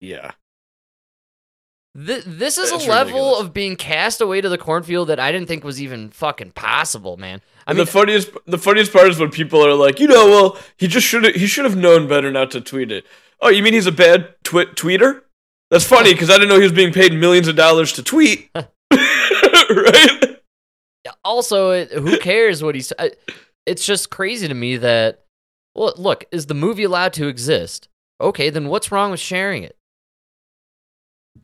[0.00, 0.32] Yeah.
[1.94, 3.40] Th- this is It's a level ridiculous.
[3.40, 7.18] of being cast away to the cornfield that I didn't think was even fucking possible,
[7.18, 7.42] man.
[7.66, 10.26] I And mean, the funniest the funniest part is when people are like, you know,
[10.28, 13.04] well, he just should he should have known better not to tweet it.
[13.40, 15.22] Oh, you mean he's a bad twi- tweeter?
[15.70, 18.50] That's funny because I didn't know he was being paid millions of dollars to tweet.
[18.54, 20.38] right?
[21.24, 22.92] also, who cares what he's.
[23.66, 25.24] It's just crazy to me that.
[25.74, 27.88] Well, look, is the movie allowed to exist?
[28.20, 29.76] Okay, then what's wrong with sharing it?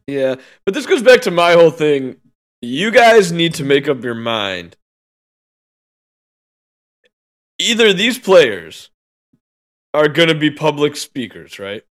[0.06, 2.16] Yeah, but this goes back to my whole thing.
[2.62, 4.76] You guys need to make up your mind.
[7.58, 8.90] Either these players
[9.94, 11.84] are going to be public speakers, right?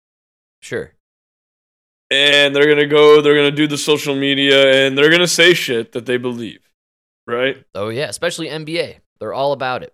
[0.62, 0.93] Sure.
[2.12, 5.21] And they're going to go, they're going to do the social media, and they're going
[5.21, 6.69] to say shit that they believe,
[7.27, 7.63] right?
[7.73, 8.97] Oh, yeah, especially NBA.
[9.19, 9.93] They're all about it.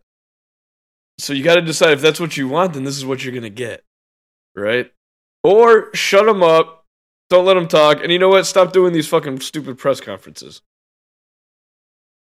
[1.19, 3.31] So you got to decide if that's what you want, then this is what you're
[3.31, 3.83] going to get,
[4.55, 4.91] right?
[5.43, 6.80] Or shut them up,
[7.31, 8.45] don't let them talk, and you know what?
[8.45, 10.61] Stop doing these fucking stupid press conferences.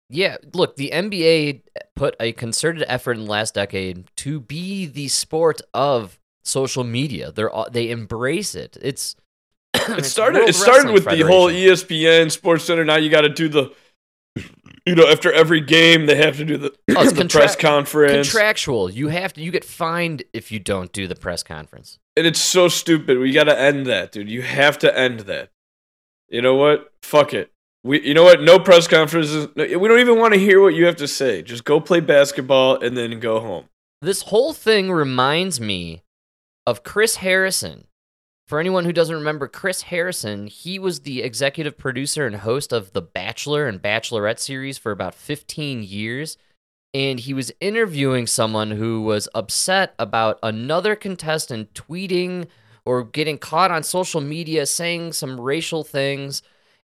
[0.08, 1.62] Yeah, look, the NBA
[1.96, 7.32] put a concerted effort in the last decade to be the sport of social media.
[7.32, 8.76] They're they embrace it.
[8.82, 9.16] It's
[9.74, 10.48] It started.
[10.48, 12.84] It started with the whole ESPN Sports Center.
[12.84, 13.72] Now you got to do the,
[14.84, 18.30] you know, after every game they have to do the, Oh, the contra- press conference,
[18.30, 18.90] contractual.
[18.90, 19.40] You have to.
[19.40, 21.98] You get fined if you don't do the press conference.
[22.20, 23.18] And it's so stupid.
[23.18, 24.28] We got to end that, dude.
[24.30, 25.50] You have to end that.
[26.28, 26.92] You know what?
[27.02, 27.50] Fuck it.
[27.82, 28.42] We, you know what?
[28.42, 29.48] No press conferences.
[29.56, 31.40] no- We don't even want to hear what you have to say.
[31.40, 33.70] Just go play basketball and then go home.
[34.02, 36.02] This whole thing reminds me
[36.66, 37.86] of Chris Harrison.
[38.46, 42.92] For anyone who doesn't remember Chris Harrison, he was the executive producer and host of
[42.92, 46.36] the Bachelor and Bachelorette series for about 15 years.
[46.92, 52.46] And he was interviewing someone who was upset about another contestant tweeting
[52.84, 56.42] or getting caught on social media saying some racial things.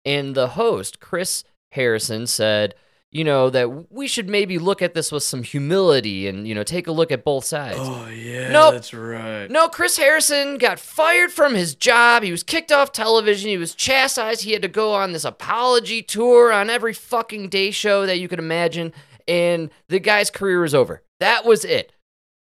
[0.04, 2.74] And the host, Chris Harrison, said,
[3.12, 6.64] you know, that we should maybe look at this with some humility and, you know,
[6.64, 7.78] take a look at both sides.
[7.78, 8.72] Oh yeah, Nope.
[8.72, 9.48] that's right.
[9.50, 12.22] No, Chris Harrison got fired from his job.
[12.22, 13.50] He was kicked off television.
[13.50, 14.42] He was chastised.
[14.42, 18.28] He had to go on this apology tour on every fucking day show that you
[18.28, 18.92] could imagine.
[19.26, 21.02] And the guy's career is over.
[21.20, 21.92] That was it.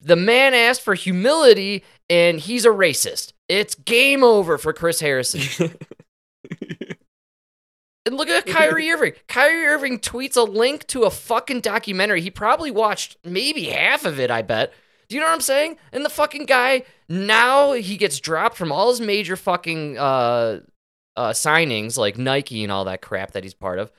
[0.01, 3.33] The man asked for humility, and he's a racist.
[3.49, 5.73] It's game over for Chris Harrison.
[8.09, 9.13] And look at Kyrie Irving.
[9.27, 12.21] Kyrie Irving tweets a link to a fucking documentary.
[12.21, 14.73] He probably watched maybe half of it, I bet.
[15.07, 15.77] Do you know what I'm saying?
[15.91, 20.61] And the fucking guy, now he gets dropped from all his major fucking uh,
[21.15, 23.91] uh, signings, like Nike and all that crap that he's part of.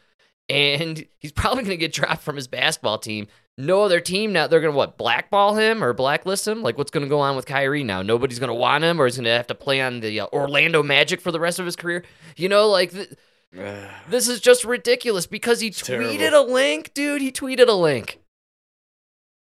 [0.51, 3.29] And he's probably going to get dropped from his basketball team.
[3.57, 6.63] No other team now, they're going to what, blackball him or blacklist him?
[6.63, 8.03] Like, what's going to go on with Kyrie now?
[8.03, 10.27] Nobody's going to want him or he's going to have to play on the uh,
[10.33, 12.05] Orlando Magic for the rest of his career?
[12.37, 12.91] You know, like.
[12.93, 13.13] Th-
[14.09, 16.51] this is just ridiculous because he It's tweeted terrible.
[16.51, 17.21] a link, dude.
[17.21, 18.21] He tweeted a link.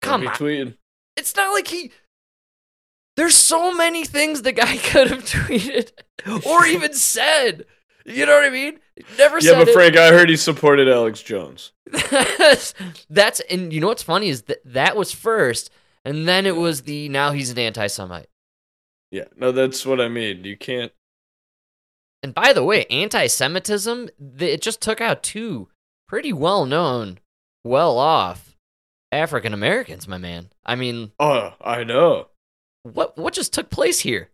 [0.01, 0.33] Come on.
[1.15, 1.91] It's not like he.
[3.17, 5.91] There's so many things the guy could have tweeted
[6.45, 7.65] or even said.
[8.05, 8.79] You know what I mean?
[9.17, 9.73] Never Yeah, but it.
[9.73, 11.71] Frank, I heard he supported Alex Jones.
[12.09, 12.73] that's,
[13.09, 15.69] that's and you know what's funny is that that was first,
[16.05, 18.27] and then it was the now he's an anti-Semite.
[19.11, 20.43] Yeah, no, that's what I mean.
[20.45, 20.91] You can't.
[22.23, 24.09] And by the way, anti-Semitism
[24.39, 25.69] it just took out two
[26.07, 27.19] pretty well-known,
[27.63, 28.55] well-off
[29.11, 30.49] African Americans, my man.
[30.65, 32.27] I mean, Oh, I know.
[32.83, 34.29] what what just took place here?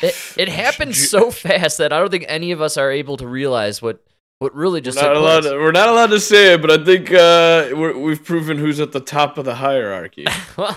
[0.00, 3.26] It it happened so fast that I don't think any of us are able to
[3.26, 4.02] realize what
[4.38, 5.40] what really just We're not allowed.
[5.42, 8.80] To, we're not allowed to say it, but I think uh, we're, we've proven who's
[8.80, 10.26] at the top of the hierarchy.
[10.56, 10.76] well,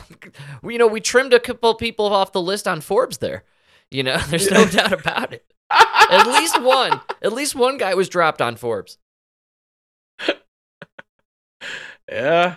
[0.62, 3.44] we- you know, we trimmed a couple people off the list on Forbes there.
[3.90, 5.46] You know, there's no doubt about it.
[5.72, 9.00] At least one, at least one guy was dropped on Forbes.
[12.12, 12.56] yeah,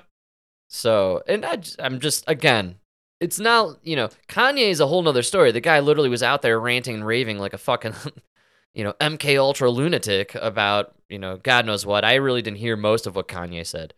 [0.69, 2.77] So, and I, I'm just again,
[3.21, 5.53] it's not you know Kanye is a whole nother story.
[5.53, 7.95] The guy literally was out there ranting and raving like a fucking,
[8.75, 12.05] you know, MK Ultra lunatic about you know God knows what.
[12.05, 13.95] I really didn't hear most of what Kanye said,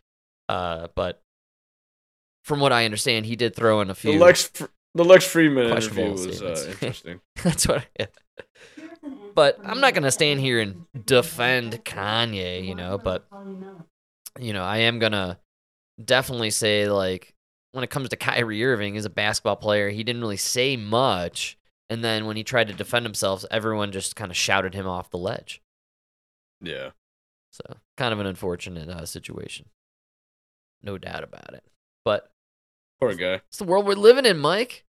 [0.48, 1.22] uh, but
[2.44, 4.18] from what I understand, he did throw in a the few.
[4.18, 4.50] Lex
[4.94, 7.20] the Lex Fridman interview was uh, interesting.
[7.42, 7.86] That's what.
[7.98, 8.08] I,
[9.34, 12.98] but I'm not gonna stand here and defend Kanye, you know.
[12.98, 13.26] But
[14.38, 15.38] you know, I am gonna
[16.02, 17.34] definitely say like
[17.72, 21.56] when it comes to Kyrie Irving as a basketball player, he didn't really say much,
[21.88, 25.10] and then when he tried to defend himself, everyone just kind of shouted him off
[25.10, 25.62] the ledge.
[26.62, 26.90] Yeah,
[27.52, 29.66] So kind of an unfortunate uh, situation,
[30.82, 31.64] no doubt about it.
[32.04, 32.30] But
[33.00, 33.40] poor guy.
[33.48, 34.84] it's the world we're living in, Mike.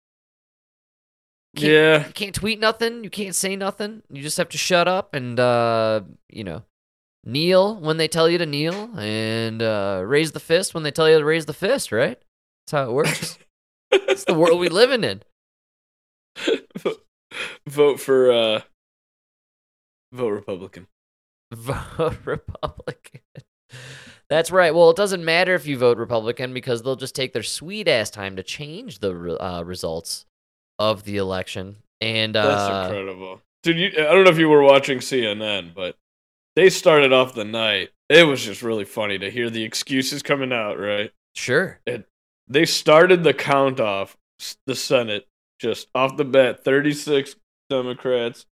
[1.54, 3.04] Yeah, you can't tweet nothing.
[3.04, 4.04] You can't say nothing.
[4.12, 6.64] You just have to shut up and uh, you know,
[7.26, 11.10] kneel when they tell you to kneel, and uh, raise the fist when they tell
[11.10, 11.92] you to raise the fist.
[11.92, 12.20] Right?
[12.68, 13.38] That's how it works.
[13.92, 15.22] it's the world we living in.
[17.68, 18.62] vote for uh,
[20.12, 20.88] vote Republican.
[21.54, 23.22] Vote Republican.
[24.30, 24.76] That's right.
[24.76, 28.10] Well, it doesn't matter if you vote Republican because they'll just take their sweet ass
[28.10, 30.26] time to change the uh, results
[30.78, 31.78] of the election.
[32.02, 33.78] And That's uh, incredible, dude.
[33.78, 35.96] You, I don't know if you were watching CNN, but
[36.58, 37.92] they started off the night.
[38.10, 40.78] It was just really funny to hear the excuses coming out.
[40.78, 41.14] Right?
[41.34, 41.80] sure.
[42.48, 44.16] They started the count off
[44.66, 45.28] the Senate
[45.60, 46.64] just off the bat.
[46.64, 47.36] Thirty six
[47.70, 48.46] Democrats,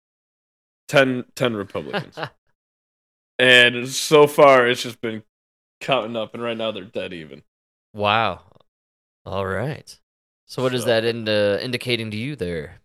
[0.88, 2.18] 10, 10 Republicans,
[3.38, 5.22] and so far it's just been
[5.80, 6.32] counting up.
[6.34, 7.42] And right now they're dead even.
[7.92, 8.40] Wow.
[9.26, 9.98] All right.
[10.46, 12.80] So what is So- that into, indicating to you there?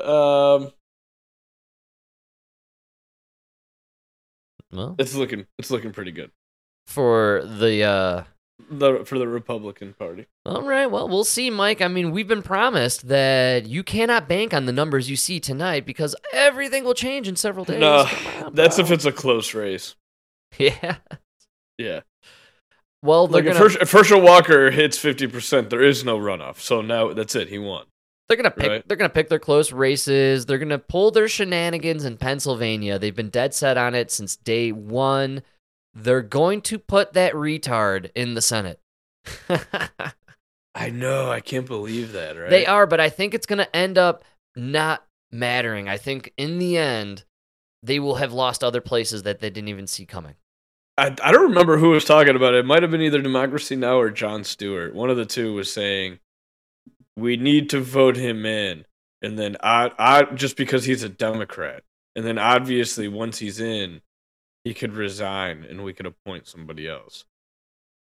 [0.00, 0.70] Um.
[4.70, 6.30] Well, It's looking it's looking pretty good.
[6.86, 8.24] for the uh
[8.70, 10.26] The for the Republican Party.
[10.44, 11.80] All right, well, we'll see, Mike.
[11.80, 15.86] I mean, we've been promised that you cannot bank on the numbers you see tonight
[15.86, 17.80] because everything will change in several days.
[17.80, 18.06] No,
[18.44, 19.94] on, that's if it's a close race.
[20.58, 20.96] Yeah.
[21.76, 22.00] Yeah.
[23.02, 26.18] Well, they're Like if gonna Herschel, if Herschel Walker hits fifty percent, there is no
[26.18, 26.58] runoff.
[26.58, 27.48] So now that's it.
[27.48, 27.84] He won.
[28.26, 28.88] they're gonna pick right.
[28.88, 30.46] they're gonna pick their close races.
[30.46, 32.98] They're gonna pull their shenanigans in Pennsylvania.
[32.98, 35.42] They've been dead set on it since day one.
[35.94, 38.80] They're going to put that retard in the Senate.
[40.74, 41.30] I know.
[41.30, 42.36] I can't believe that.
[42.36, 42.50] Right?
[42.50, 44.24] They are, but I think it's going to end up
[44.54, 45.88] not mattering.
[45.88, 47.24] I think in the end,
[47.82, 50.34] they will have lost other places that they didn't even see coming.
[50.96, 52.60] I, I don't remember who was talking about it.
[52.60, 54.94] It might have been either Democracy Now or Jon Stewart.
[54.94, 56.18] One of the two was saying
[57.16, 58.84] we need to vote him in,
[59.22, 61.84] and then I, I just because he's a Democrat,
[62.16, 64.00] and then obviously once he's in,
[64.64, 67.24] he could resign and we could appoint somebody else.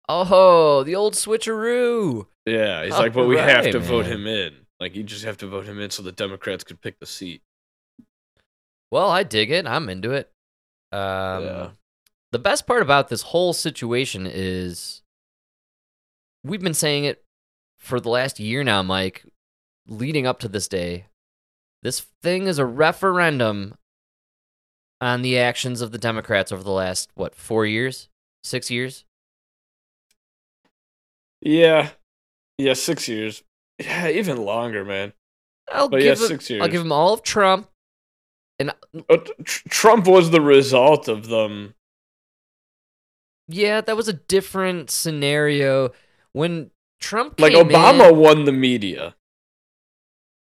[0.09, 2.26] Oh, the old switcheroo.
[2.46, 4.55] Yeah, he's Oh, like, but we have to vote him in.
[4.81, 7.42] Like you just have to vote him in so the Democrats could pick the seat.
[8.90, 9.66] Well, I dig it.
[9.66, 10.31] I'm into it.
[10.90, 11.70] Um, Yeah.
[12.33, 15.03] The best part about this whole situation is
[16.44, 17.24] we've been saying it
[17.79, 19.24] for the last year now, Mike,
[19.87, 21.07] leading up to this day.
[21.83, 23.74] This thing is a referendum
[25.00, 28.08] on the actions of the Democrats over the last, what, four years?
[28.42, 29.04] Six years?
[31.40, 31.90] Yeah,
[32.58, 33.42] yeah, six years.
[33.78, 35.14] Yeah, even longer, man.
[35.72, 37.68] I'll But yeah, give him, six I'll give him all of Trump.
[38.58, 38.72] And
[39.08, 41.74] Uh, Tr- Trump was the result of them.
[43.48, 45.92] yeah, that was a different scenario.
[46.32, 49.14] When Trump Like Obama in- won the media.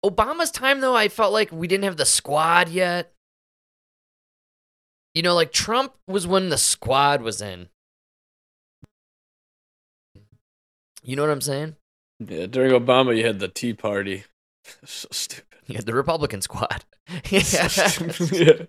[0.04, 3.14] Obama's time though, I felt like we didn't have the squad yet.
[5.14, 7.68] You know, like Trump was when the squad was in.
[11.02, 11.76] You know what I'm saying?
[12.20, 14.24] Yeah, during Obama, you had the Tea Party.
[14.84, 15.44] so stupid.
[15.66, 16.84] You had the Republican squad.
[17.30, 17.42] Yeah.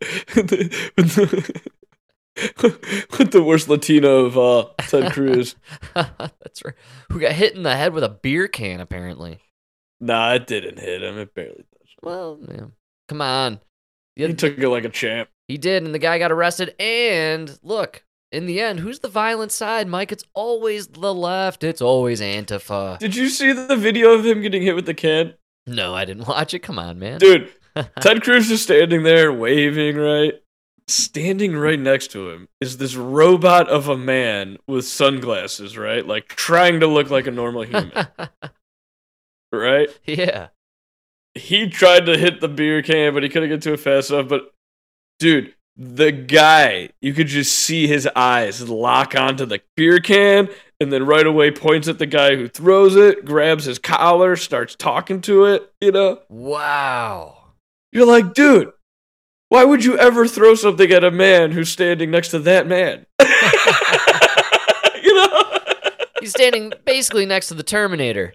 [2.36, 5.56] with, the, worst Latino of uh, Ted Cruz.
[5.94, 6.74] That's right.
[7.12, 9.40] Who got hit in the head with a beer can, apparently.
[10.02, 11.20] Nah, it didn't hit him.
[11.20, 12.00] It barely touched him.
[12.02, 12.66] Well, yeah.
[13.08, 13.60] Come on.
[14.16, 15.30] The- He took it like a champ.
[15.48, 16.74] He did, and the guy got arrested.
[16.80, 20.12] And look, in the end, who's the violent side, Mike?
[20.12, 21.64] It's always the left.
[21.64, 22.98] It's always Antifa.
[23.00, 25.36] Did you see the video of him getting hit with the can?
[25.68, 26.60] No, I didn't watch it.
[26.60, 27.20] Come on, man.
[27.20, 27.52] Dude,
[28.02, 30.34] Ted Cruz is standing there waving, right?
[30.88, 36.06] Standing right next to him is this robot of a man with sunglasses, right?
[36.06, 37.94] Like trying to look like a normal human,
[39.54, 39.90] right?
[40.06, 40.48] yeah.
[41.36, 44.28] He tried to hit the beer can, but he couldn't get to it fast enough.
[44.28, 44.54] But
[45.20, 50.50] dude, the guy, you could just see his eyes lock onto the beer can
[50.80, 54.76] and then right away points at the guy who throws it, grabs his collar, starts
[54.76, 56.20] talking to it, you know?
[56.30, 57.54] Wow.
[57.92, 58.72] You're like, dude,
[59.50, 63.06] why would you ever throw something at a man who's standing next to that man?
[65.04, 65.44] you know?
[66.20, 68.34] He's standing basically next to the Terminator.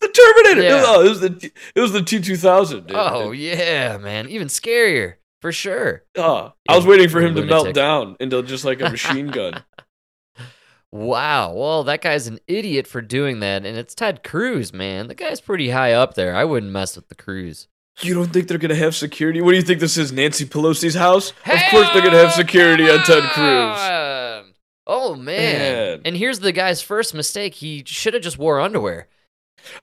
[0.00, 0.62] The Terminator.
[0.62, 0.82] Yeah.
[0.86, 2.90] Oh, it was the it was the T two thousand.
[2.94, 4.28] Oh, yeah, man.
[4.28, 6.02] Even scarier, for sure.
[6.16, 9.62] Oh, I was waiting for him to melt down into just like a machine gun.
[10.92, 11.52] Wow.
[11.52, 13.66] Well, that guy's an idiot for doing that.
[13.66, 15.08] And it's Ted Cruz, man.
[15.08, 16.34] The guy's pretty high up there.
[16.34, 17.68] I wouldn't mess with the Cruz.
[18.00, 19.42] You don't think they're gonna have security?
[19.42, 21.30] What do you think this is, Nancy Pelosi's house?
[21.44, 24.54] of course they're gonna have security on Ted Cruz.
[24.86, 25.58] Oh, man.
[25.58, 26.00] Man.
[26.06, 27.54] And here's the guy's first mistake.
[27.54, 29.08] He should have just wore underwear.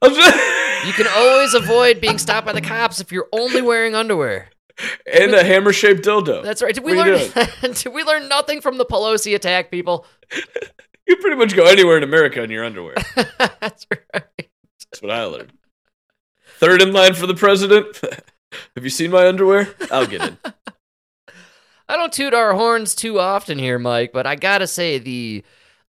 [0.86, 4.50] You can always avoid being stopped by the cops if you're only wearing underwear.
[5.12, 6.44] And a hammer shaped dildo.
[6.44, 6.74] That's right.
[6.74, 7.52] Did we What learn?
[7.74, 10.06] did we learn nothing from the Pelosi attack, people?
[11.06, 12.96] You pretty much go anywhere in America in your underwear.
[13.38, 14.24] That's right.
[14.40, 15.52] That's what I learned.
[16.60, 18.00] Third in line for the president.
[18.74, 19.68] Have you seen my underwear?
[19.92, 20.38] I'll get in.
[21.90, 25.44] I don't toot our horns too often here, Mike, but I gotta say the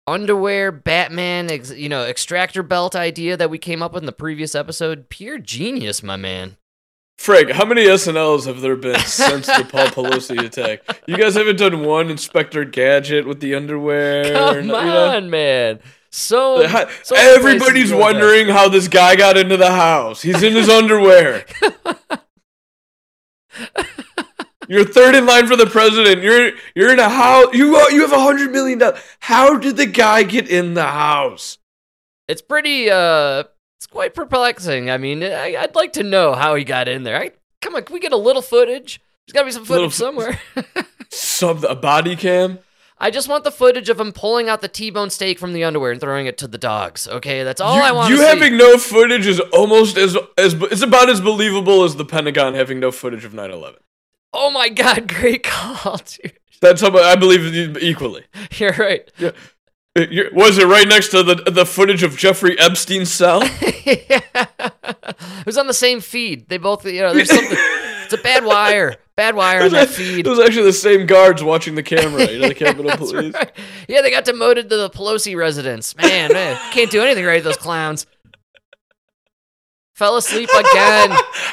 [0.06, 4.12] underwear Batman, ex- you know, extractor belt idea that we came up with in the
[4.12, 6.57] previous episode, pure genius, my man.
[7.18, 10.80] Frank, how many SNLs have there been since the Paul Pelosi attack?
[11.06, 14.32] You guys haven't done one Inspector Gadget with the underwear.
[14.32, 15.08] Come you know?
[15.10, 15.80] on, man.
[16.10, 16.66] So,
[17.02, 18.14] so Everybody's to go that.
[18.14, 20.22] wondering how this guy got into the house.
[20.22, 21.44] He's in his underwear.
[24.68, 26.22] You're third in line for the president.
[26.22, 27.54] You're you're in a house.
[27.54, 29.00] You you have a hundred million dollars.
[29.20, 31.58] How did the guy get in the house?
[32.28, 33.44] It's pretty, uh,
[33.78, 34.90] it's quite perplexing.
[34.90, 37.16] I mean, I, I'd like to know how he got in there.
[37.16, 37.30] I,
[37.62, 39.00] come on, can we get a little footage?
[39.26, 40.40] There's gotta be some footage fo- somewhere.
[41.10, 42.58] Some a body cam.
[42.98, 45.92] I just want the footage of him pulling out the T-bone steak from the underwear
[45.92, 47.06] and throwing it to the dogs.
[47.06, 48.10] Okay, that's all you, I want.
[48.10, 48.28] You to see.
[48.28, 52.80] having no footage is almost as as it's about as believable as the Pentagon having
[52.80, 53.76] no footage of 9/11.
[54.32, 56.32] Oh my god, great call, dude.
[56.60, 58.24] That's how I believe equally.
[58.52, 59.08] You're right.
[59.18, 59.30] Yeah.
[60.32, 63.42] Was it right next to the the footage of Jeffrey Epstein's cell?
[63.84, 64.20] yeah.
[64.64, 66.48] it was on the same feed.
[66.48, 67.56] They both, you know, there's something.
[68.04, 70.26] it's a bad wire, bad wire on that feed.
[70.26, 72.30] It was actually the same guards watching the camera.
[72.30, 73.34] You know, the Capitol That's Police.
[73.34, 73.52] right.
[73.88, 75.96] Yeah, they got demoted to the Pelosi residence.
[75.96, 77.42] Man, man, can't do anything right.
[77.42, 78.06] Those clowns
[79.94, 80.64] fell asleep again.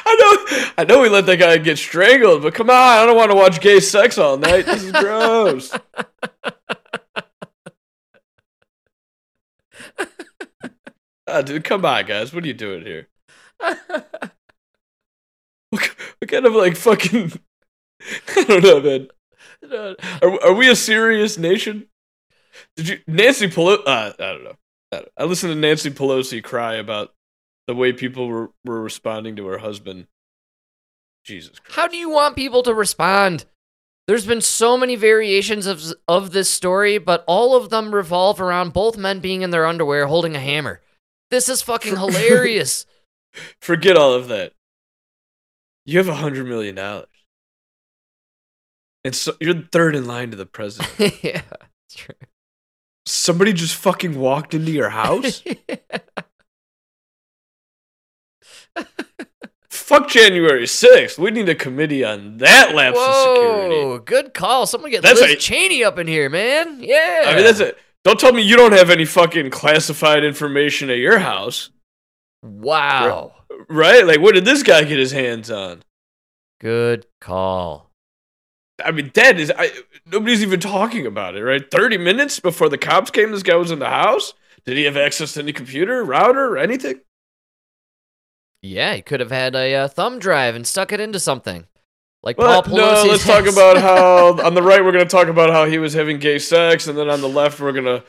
[0.04, 3.16] I know, I know, we let that guy get strangled, but come on, I don't
[3.16, 4.66] want to watch gay sex all night.
[4.66, 5.72] This is gross.
[11.28, 12.32] Ah, dude, come on, guys.
[12.32, 13.08] What are you doing here?
[13.58, 13.80] what,
[15.70, 17.32] what kind of like fucking?
[18.36, 19.08] I don't know, man.
[20.22, 21.88] Are, are we a serious nation?
[22.76, 23.82] Did you Nancy Pelosi?
[23.86, 24.56] Uh, I don't know.
[24.92, 27.12] I, don't- I listened to Nancy Pelosi cry about
[27.66, 30.06] the way people were, were responding to her husband.
[31.24, 31.76] Jesus Christ.
[31.76, 33.46] How do you want people to respond?
[34.06, 38.72] There's been so many variations of of this story, but all of them revolve around
[38.72, 40.80] both men being in their underwear holding a hammer.
[41.30, 42.86] This is fucking hilarious.
[43.60, 44.52] Forget all of that.
[45.84, 47.06] You have a hundred million dollars,
[49.04, 50.90] and so you're third in line to the president.
[51.22, 51.42] yeah,
[51.86, 52.14] it's true.
[53.06, 55.44] Somebody just fucking walked into your house.
[59.68, 61.16] Fuck January 6th.
[61.18, 63.74] We need a committee on that lapse of security.
[63.76, 64.66] Whoa, good call.
[64.66, 66.82] Someone get That's Liz a- Cheney up in here, man.
[66.82, 67.22] Yeah.
[67.26, 67.78] I mean, that's it.
[68.06, 71.70] Don't tell me you don't have any fucking classified information at your house,
[72.40, 73.34] Wow.
[73.68, 74.06] right?
[74.06, 75.82] Like, what did this guy get his hands on?
[76.60, 77.90] Good call.
[78.84, 79.72] I mean, that is, I,
[80.06, 81.68] nobody's even talking about it, right?
[81.68, 84.34] 30 minutes before the cops came, this guy was in the house.
[84.64, 87.00] Did he have access to any computer, router, or anything?
[88.62, 91.66] Yeah, he could have had a uh, thumb drive and stuck it into something.
[92.26, 95.48] Like Well, Paul no, let's talk about how on the right we're gonna talk about
[95.50, 98.02] how he was having gay sex, and then on the left we're gonna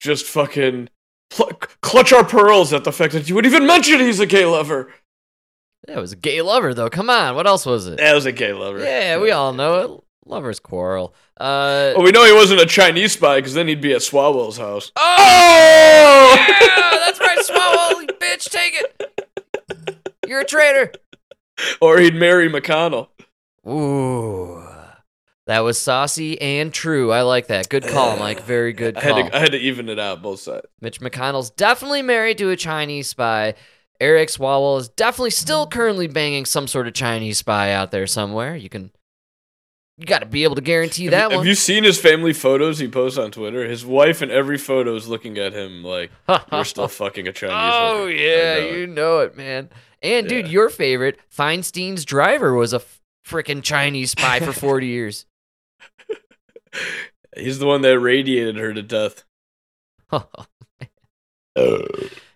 [0.00, 0.88] just fucking
[1.28, 1.52] pl-
[1.82, 4.90] clutch our pearls at the fact that you would even mention he's a gay lover.
[5.86, 6.88] Yeah, it was a gay lover, though.
[6.88, 7.36] Come on.
[7.36, 7.98] What else was it?
[7.98, 8.78] That was a gay lover.
[8.78, 10.00] Yeah, we all know it.
[10.26, 11.14] Lovers quarrel.
[11.38, 14.56] Uh, Well, we know he wasn't a Chinese spy because then he'd be at Swalwell's
[14.56, 14.92] house.
[14.96, 16.36] oh!
[16.48, 18.06] yeah, that's right, Swallow.
[18.20, 20.16] bitch, take it.
[20.26, 20.92] You're a traitor.
[21.82, 23.08] Or he'd marry McConnell.
[23.68, 24.64] Ooh.
[25.46, 27.10] That was saucy and true.
[27.10, 27.68] I like that.
[27.68, 28.42] Good call, Mike.
[28.42, 30.66] Very good I had, to, I had to even it out both sides.
[30.80, 33.54] Mitch McConnell's definitely married to a Chinese spy.
[34.00, 38.54] Eric Swalwell is definitely still currently banging some sort of Chinese spy out there somewhere.
[38.56, 38.92] You can,
[39.96, 41.38] you got to be able to guarantee Have, that you, one.
[41.38, 43.66] have you seen his family photos he posts on Twitter?
[43.66, 46.10] His wife in every photo is looking at him like
[46.52, 47.56] we're still fucking a Chinese.
[47.56, 49.70] oh hooker." I yeah, know you know it, man.
[50.02, 52.80] And dude, your favorite Feinstein's driver was a
[53.28, 55.26] freaking Chinese spy for forty years.
[57.36, 59.24] He's the one that radiated her to death.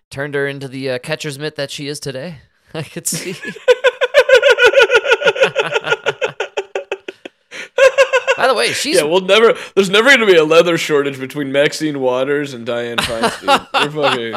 [0.09, 2.37] Turned her into the uh, catcher's mitt that she is today.
[2.73, 3.33] I could see.
[8.35, 9.53] By the way, she's yeah, we'll never.
[9.75, 13.67] There's never going to be a leather shortage between Maxine Waters and Dianne Feinstein.
[13.81, 14.35] You're fucking.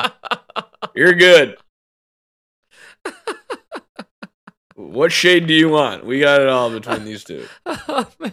[0.95, 1.57] You're good.
[4.77, 6.05] What shade do you want?
[6.05, 7.47] We got it all between these two.
[7.67, 8.33] Oh man.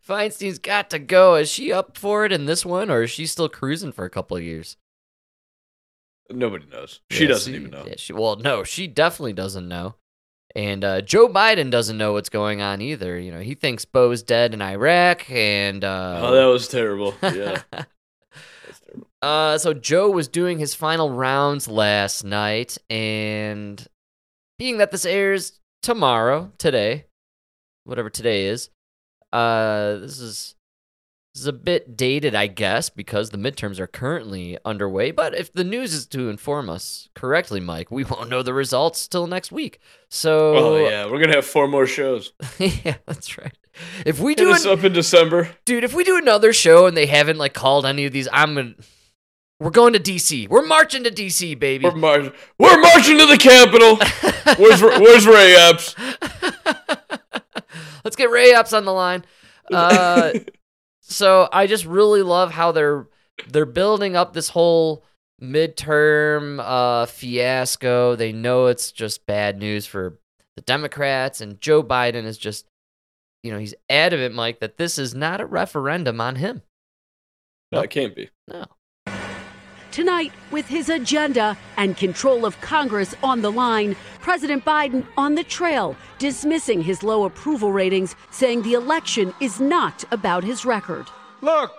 [0.00, 1.36] Feinstein's got to go.
[1.36, 4.10] Is she up for it in this one, or is she still cruising for a
[4.10, 4.76] couple of years?
[6.30, 7.00] Nobody knows.
[7.10, 7.84] She Yeah, doesn't even know.
[7.86, 9.94] yeah, she, well, no, she definitely doesn't know.
[10.56, 13.18] And uh, Joe Biden doesn't know what's going on either.
[13.18, 17.14] You know, he thinks Bo's dead in Iraq, and uh, Oh, that was terrible.
[17.22, 17.62] Yeah.
[17.70, 19.08] Terrible.
[19.22, 23.86] Uh, so Joe was doing his final rounds last night, and
[24.62, 27.06] being that this airs tomorrow, today,
[27.82, 28.70] whatever today is,
[29.32, 30.54] uh, this is
[31.34, 35.10] this is a bit dated, I guess, because the midterms are currently underway.
[35.10, 39.08] But if the news is to inform us correctly, Mike, we won't know the results
[39.08, 39.80] till next week.
[40.10, 42.32] So, Oh yeah, we're gonna have four more shows.
[42.60, 43.56] yeah, that's right.
[44.06, 45.50] If we Hit do us an- up in December.
[45.64, 48.54] dude, if we do another show and they haven't like called any of these, I'm
[48.54, 48.74] gonna.
[49.62, 50.48] We're going to DC.
[50.48, 51.84] We're marching to DC, baby.
[51.84, 53.96] We're, mar- we're marching to the Capitol.
[54.58, 55.94] Where's Where's Ray Epps?
[58.04, 59.24] Let's get Ray Epps on the line.
[59.72, 60.32] Uh,
[61.00, 63.06] so I just really love how they're
[63.48, 65.04] they're building up this whole
[65.40, 68.16] midterm uh, fiasco.
[68.16, 70.18] They know it's just bad news for
[70.56, 72.66] the Democrats, and Joe Biden is just
[73.44, 76.62] you know, he's adamant, Mike, that this is not a referendum on him.
[77.70, 78.28] No, it can't be.
[78.48, 78.66] No.
[79.92, 85.44] Tonight, with his agenda and control of Congress on the line, President Biden on the
[85.44, 91.08] trail, dismissing his low approval ratings, saying the election is not about his record.
[91.42, 91.72] Look,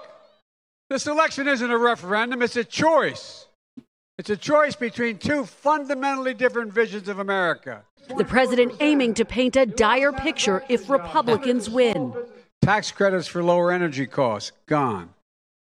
[0.92, 3.48] this election isn't a referendum, it's a choice.
[4.20, 7.84] It's a choice between two fundamentally different visions of America.
[8.16, 12.14] The president aiming to paint a dire picture if Republicans win.
[12.62, 15.10] Tax credits for lower energy costs, gone.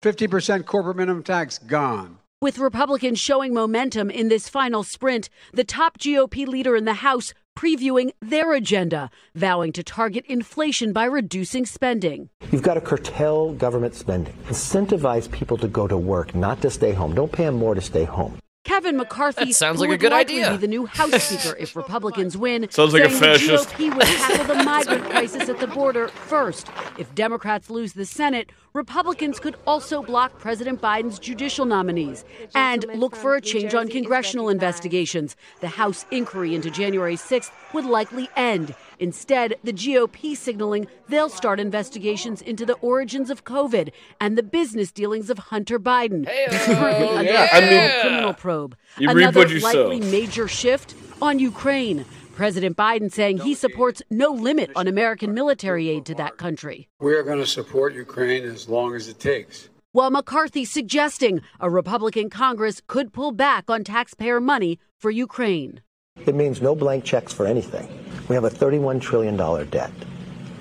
[0.03, 2.16] 50% corporate minimum tax, gone.
[2.43, 7.34] With Republicans showing momentum in this final sprint, the top GOP leader in the House
[7.55, 12.30] previewing their agenda, vowing to target inflation by reducing spending.
[12.51, 16.93] You've got to curtail government spending, incentivize people to go to work, not to stay
[16.93, 17.14] home.
[17.14, 18.38] Don't pay them more to stay home.
[18.64, 20.51] Kevin McCarthy That sounds like a good likely idea.
[20.53, 22.68] Be the new House Speaker if Republicans win.
[22.70, 23.68] Sounds like a saying fascist.
[23.70, 26.68] The GOP would tackle the migrant crisis at the border first.
[26.99, 33.16] If Democrats lose the Senate, Republicans could also block President Biden's judicial nominees and look
[33.16, 35.34] for a change on congressional investigations.
[35.60, 38.76] The House inquiry into January 6th would likely end.
[39.00, 43.90] Instead, the GOP signaling they'll start investigations into the origins of COVID
[44.20, 46.26] and the business dealings of Hunter Biden.
[46.26, 48.76] currently under Yeah, I mean- criminal probe.
[48.98, 49.88] You Another what you sow.
[49.88, 52.04] likely major shift on Ukraine.
[52.34, 56.88] President Biden saying he supports no limit on American military aid to that country.
[57.00, 59.68] We're going to support Ukraine as long as it takes.
[59.92, 65.80] While McCarthy suggesting a Republican Congress could pull back on taxpayer money for Ukraine.
[66.26, 67.88] It means no blank checks for anything.
[68.28, 69.90] We have a $31 trillion debt.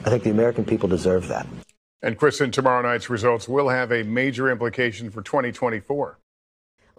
[0.05, 1.45] I think the American people deserve that.
[2.01, 6.17] And Kristen, tomorrow night's results will have a major implication for 2024.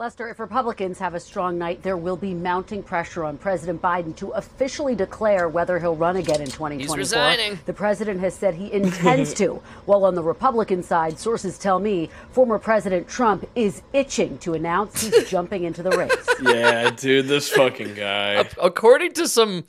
[0.01, 4.17] Lester, if Republicans have a strong night, there will be mounting pressure on President Biden
[4.17, 6.79] to officially declare whether he'll run again in 2024.
[6.79, 7.59] He's resigning.
[7.67, 9.57] The president has said he intends to.
[9.85, 15.03] While on the Republican side, sources tell me former President Trump is itching to announce
[15.03, 16.29] he's jumping into the race.
[16.41, 18.49] Yeah, dude, this fucking guy.
[18.59, 19.65] According to some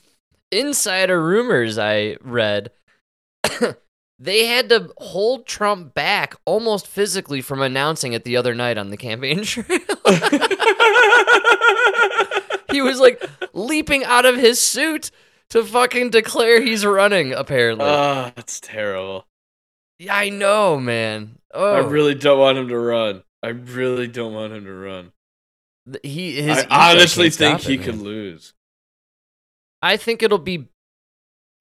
[0.49, 2.71] insider rumors I read,
[4.23, 8.91] they had to hold Trump back almost physically from announcing it the other night on
[8.91, 9.79] the campaign trail.
[12.71, 15.09] he was like leaping out of his suit
[15.49, 17.85] to fucking declare he's running, apparently.
[17.87, 19.25] Ah, that's terrible.
[19.97, 21.39] yeah, I know, man.
[21.51, 23.23] Oh, I really don't want him to run.
[23.41, 25.11] I really don't want him to run.
[26.03, 28.53] he his I honestly think he it, could lose.
[29.81, 30.67] I think it'll be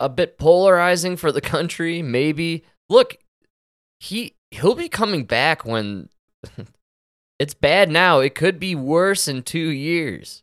[0.00, 2.02] a bit polarizing for the country.
[2.02, 3.16] Maybe look,
[4.00, 6.08] he he'll be coming back when
[7.38, 8.18] it's bad now.
[8.18, 10.42] It could be worse in two years.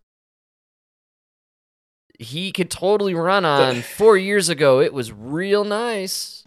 [2.20, 3.82] He could totally run on.
[3.84, 6.44] Four years ago, it was real nice.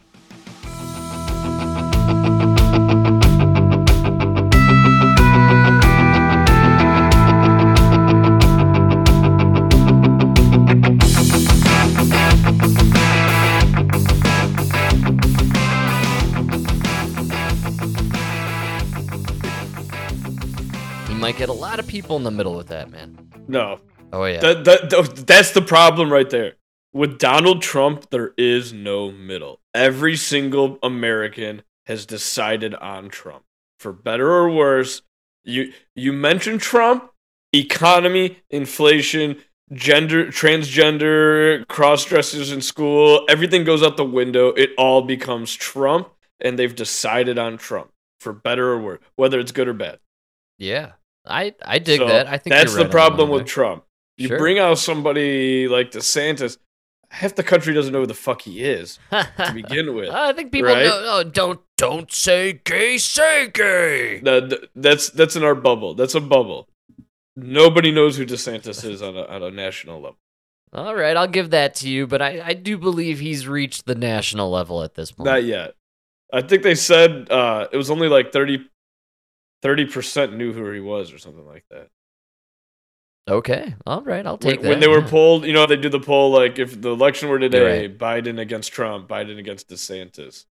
[21.31, 23.31] Might get a lot of people in the middle with that, man.
[23.47, 23.81] No,
[24.13, 24.41] Oh yeah.
[24.41, 26.55] that, that, that- that's the problem right there.
[26.93, 29.61] With Donald Trump, there is no middle.
[29.73, 33.45] Every single American has decided on Trump,
[33.79, 35.03] for better or worse.
[35.45, 37.09] You you mention Trump,
[37.53, 39.37] economy, inflation,
[39.73, 44.49] gender, transgender, cross dressers in school, everything goes out the window.
[44.49, 46.09] It all becomes Trump,
[46.41, 50.01] and they've decided on Trump, for better or worse, whether it's good or bad.
[50.59, 50.93] yeah.
[51.31, 52.27] I I dig So that.
[52.27, 53.85] I think that's the right problem with Trump.
[54.17, 54.39] You Sure.
[54.39, 56.59] bring out somebody like DeSantis,
[57.11, 60.11] half the country doesn't know who the fuck he is to begin with.
[60.11, 60.85] I think people right?
[60.85, 61.01] know.
[61.05, 64.21] Oh, don't don't say gay, say gay.
[64.21, 65.95] The- that's that's in our bubble.
[65.95, 66.69] That's a bubble.
[67.37, 70.19] Nobody knows who DeSantis is on a, on a national level.
[70.73, 73.95] All right, I'll give that to you, but I, I do believe he's reached the
[73.97, 75.25] national level at this point.
[75.27, 75.75] Not yet.
[76.33, 78.69] I think they said uh, it was only like 30
[79.63, 81.89] percent knew who he was or something like that.
[83.29, 84.69] okay, all right, I'll When, take that.
[84.69, 85.09] when they were yeah.
[85.09, 87.99] polled, you know, they do the poll like if the election were today, right.
[87.99, 90.47] Biden against Trump, Biden against DeSantis.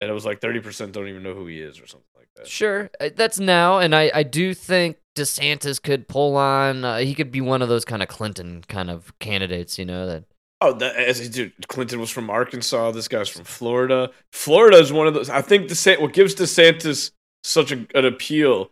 [0.00, 2.46] And it was like 30% don't even know who he is or something like that.
[2.46, 6.84] Sure, uh, that's now, and I, I do think DeSantis could pull on.
[6.84, 10.06] Uh, he could be one of those kind of Clinton kind of candidates, you know.
[10.06, 10.24] That
[10.60, 12.90] Oh, that, as he did, Clinton was from Arkansas.
[12.92, 14.10] This guy's from Florida.
[14.32, 15.30] Florida is one of those.
[15.30, 17.10] I think DeSantis, what gives DeSantis
[17.46, 18.70] such a, an appeal.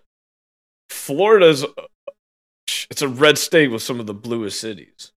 [0.90, 1.64] Florida's
[2.90, 5.12] it's a red state with some of the bluest cities.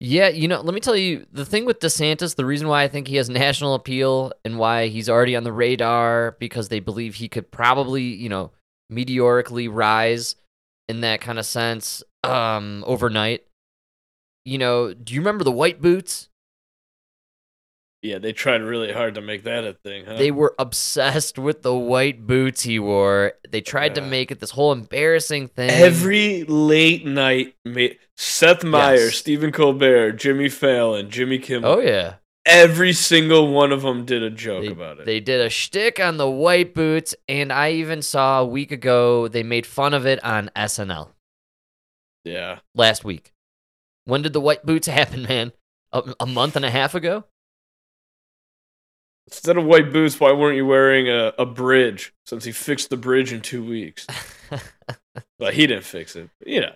[0.00, 2.88] Yeah, you know, let me tell you the thing with DeSantis, the reason why I
[2.88, 7.16] think he has national appeal and why he's already on the radar because they believe
[7.16, 8.52] he could probably, you know,
[8.88, 10.36] meteorically rise
[10.88, 13.44] in that kind of sense um overnight.
[14.44, 16.28] You know, do you remember the white boots?
[18.02, 20.16] Yeah, they tried really hard to make that a thing, huh?
[20.16, 23.32] They were obsessed with the white boots he wore.
[23.48, 25.70] They tried to make it this whole embarrassing thing.
[25.70, 29.16] Every late night, ma- Seth Meyers, Yes.
[29.16, 31.68] Stephen Colbert, Jimmy Fallon, Jimmy Kimmel.
[31.70, 32.14] Oh yeah.
[32.46, 35.04] Every single one of them did a joke They, about it.
[35.06, 39.28] they did a shtick on the white boots, and I even saw a week ago
[39.28, 41.10] they made fun of it on SNL
[42.24, 42.60] yeah.
[42.74, 43.32] last week.
[44.04, 45.52] When did the white boots happen, man?
[45.92, 47.24] A, a month and a half ago?
[49.30, 52.14] Instead of white boots, why weren't you wearing a, a bridge?
[52.26, 54.06] Since he fixed the bridge in two weeks.
[55.38, 56.30] but he didn't fix it.
[56.44, 56.72] You know.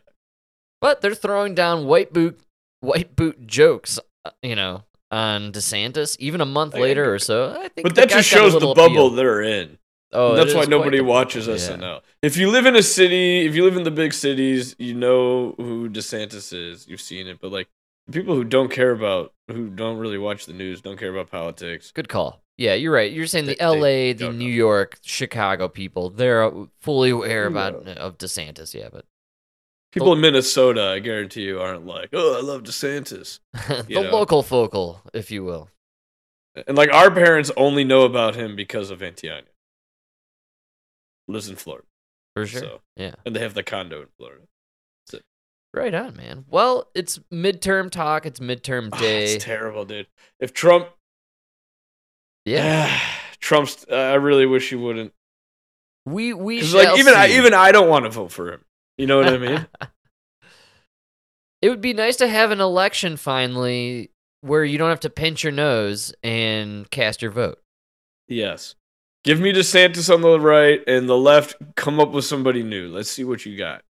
[0.81, 2.41] But they're throwing down white boot
[2.81, 7.53] white boot jokes, uh, you know, on DeSantis even a month I- later or so.
[7.53, 9.11] I think But that just shows the bubble appeal.
[9.11, 9.79] they're in.
[10.15, 11.81] Oh, that's why nobody watches bubble, SNL.
[11.81, 11.99] yeah.
[12.21, 15.55] If you live in a city, if you live in the big cities, you know
[15.57, 16.87] who DeSantis is.
[16.87, 17.39] You've seen it.
[17.41, 17.69] But like
[18.11, 21.93] people who don't care about, who don't really watch the news, don't care about politics.
[21.93, 22.42] Good call.
[22.59, 23.11] Yeah, you're right.
[23.11, 24.45] You're saying the They- they LA, the New.
[24.51, 26.51] York, Chicago people, they're
[26.81, 27.95] fully aware about Yeah.
[27.95, 29.07] of DeSantis, yeah, but
[29.91, 33.41] People in Minnesota, I guarantee you, aren't like, oh, I love DeSantis.
[33.53, 34.11] the You know.
[34.11, 35.69] local focal, if you will.
[36.67, 39.45] And like our parents only know about him because of Antiania.
[41.29, 41.87] Lives in Florida.
[42.35, 42.61] For sure.
[42.61, 43.15] So, Yeah.
[43.27, 44.43] and they have the condo in Florida.
[45.75, 46.45] Right on, man.
[46.51, 49.25] Well, it's midterm talk, it's midterm Ah, day.
[49.35, 50.07] it's terrible, dude.
[50.39, 50.91] If Trump,
[52.45, 52.99] yeah.
[53.41, 55.13] Trump's, uh, I really wish he wouldn't.
[56.07, 58.65] We we shall like even I even I don't want to vote for him.
[58.99, 59.67] You know what I mean?
[61.63, 65.45] It would be nice to have an election finally where you don't have to pinch
[65.45, 67.63] your nose and cast your vote.
[68.29, 68.75] yes.
[69.25, 71.55] Give me DeSantis on the right and the left.
[71.77, 72.89] Come up with somebody new.
[72.89, 73.85] Let's see what you got.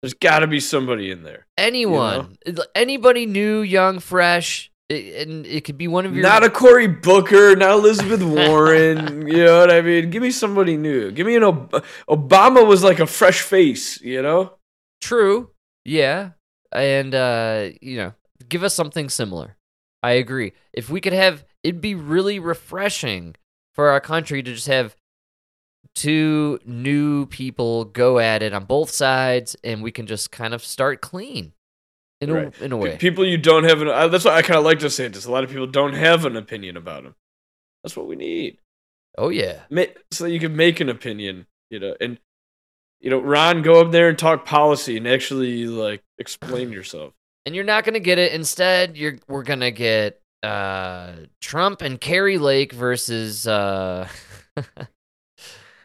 [0.00, 1.48] There's got to be somebody in there.
[1.58, 2.36] Anyone,
[2.76, 6.86] anybody new, young, fresh, i- and it could be one of your Not a Cory
[6.88, 9.26] Booker, not Elizabeth Warren.
[9.26, 10.10] you know what I mean?
[10.10, 11.10] Give me somebody new.
[11.10, 14.00] Give me an Ob- Obama was like a fresh face.
[14.00, 14.54] You know?
[15.00, 15.50] True.
[15.84, 16.30] Yeah.
[16.72, 18.12] And uh, you know,
[18.48, 19.56] give us something similar.
[20.02, 20.52] I agree.
[20.72, 23.34] If we could have it'd be really refreshing
[23.74, 24.96] for our country to just have
[25.94, 30.64] two new people go at it on both sides and we can just kind of
[30.64, 31.52] start clean
[32.20, 32.60] in Right.
[32.60, 32.96] a in a way.
[32.96, 33.88] People you don't have an.
[33.88, 35.26] Uh, that's why I kind of like DeSantis.
[35.26, 37.14] A lot of people don't have an opinion about him.
[37.82, 38.58] That's what we need.
[39.18, 39.62] oh yeah.
[39.70, 42.18] Ma- so you can make an opinion, you know, and
[43.00, 47.14] you know, Ron, go up there and talk policy and actually like explain yourself.
[47.46, 51.80] And you're not going to get it instead you're we're going to get uh Trump
[51.80, 54.06] and Kari Lake versus uh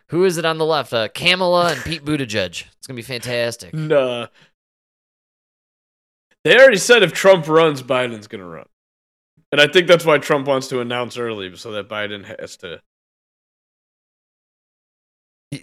[0.10, 0.94] Who is it on the left?
[0.94, 2.66] Uh, Kamala and Pete Buttigieg.
[2.78, 3.74] It's gonna be fantastic.
[3.74, 4.28] Nah.
[6.46, 8.68] They already said if Trump runs, Biden's gonna run,
[9.52, 12.80] and I think that's why Trump wants to announce early so that Biden has to.
[15.52, 15.60] you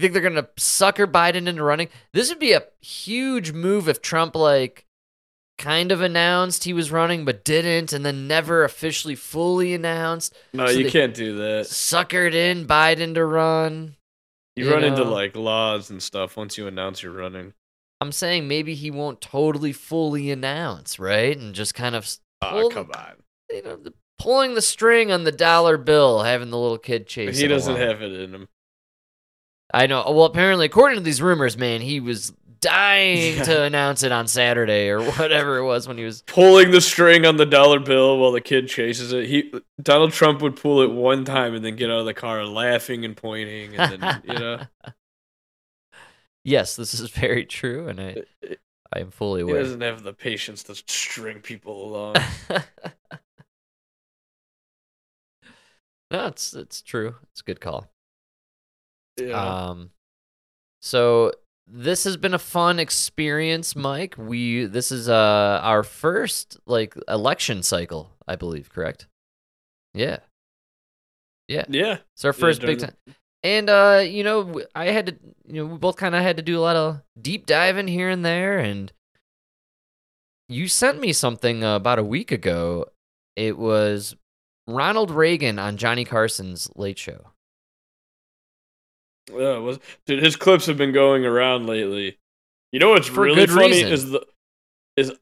[0.00, 1.88] think they're gonna sucker Biden into running?
[2.14, 4.86] This would be a huge move if Trump like
[5.58, 10.34] kind of announced he was running but didn't, and then never officially fully announced.
[10.54, 11.66] No, So you can't do that.
[11.66, 13.96] Suckered in Biden to run.
[14.56, 17.52] You, you run into like laws and stuff once you announce you're running.
[18.04, 21.36] I'm saying maybe he won't totally fully announce, right?
[21.36, 22.06] And just kind of
[22.42, 23.12] Oh, come on.
[23.50, 27.38] you know, the, pulling the string on the dollar bill, having the little kid chase.
[27.38, 27.42] It.
[27.42, 27.88] He doesn't along.
[27.88, 28.48] have it in him.
[29.72, 30.04] I know.
[30.10, 34.88] Well, apparently, according to these rumors, man, he was dying to announce it on Saturday
[34.88, 36.22] or whatever it was when he was.
[36.26, 39.26] Pulling the string on the dollar bill while the kid chases it.
[39.26, 39.52] He
[39.82, 43.04] Donald Trump would pull it one time and then get out of the car laughing
[43.04, 44.60] and pointing and then you know
[46.44, 48.18] yes, this is very true, and I,
[48.92, 49.56] I am fully aware.
[49.56, 52.14] he doesn't have the patience to string people along.
[56.10, 57.16] no, it's it's true.
[57.32, 57.90] It's a good call.
[59.16, 59.56] Yeah.
[59.70, 59.90] Um,
[60.82, 61.32] so
[61.66, 64.16] this has been a fun experience, Mike.
[64.18, 68.70] We this is uh our first like election cycle, I believe.
[68.70, 69.06] Correct?
[69.94, 70.18] Yeah.
[71.48, 71.66] Yeah.
[71.66, 71.98] yeah.
[72.14, 72.92] It's our Yeah, first big time.
[73.44, 75.16] And uh, you know, I had to,
[75.46, 78.08] you know, we both kind of had to do a lot of deep diving here
[78.08, 78.58] and there.
[78.58, 78.90] And
[80.48, 82.86] you sent me something uh, about a week ago.
[83.36, 84.16] It was
[84.66, 87.26] Ronald Reagan on Johnny Carson's Late Show.
[89.30, 92.18] Yeah, was dude, his clips have been going around lately.
[92.72, 93.92] You know what's For really funny reason.
[93.92, 94.26] is the
[94.96, 95.12] is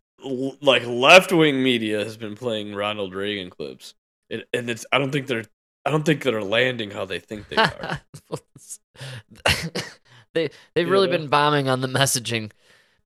[0.60, 3.94] like left wing media has been playing Ronald Reagan clips,
[4.30, 5.44] and, and it's I don't think they're
[5.84, 8.00] I don't think they're landing how they think they are.
[10.34, 11.18] they they've really know?
[11.18, 12.50] been bombing on the messaging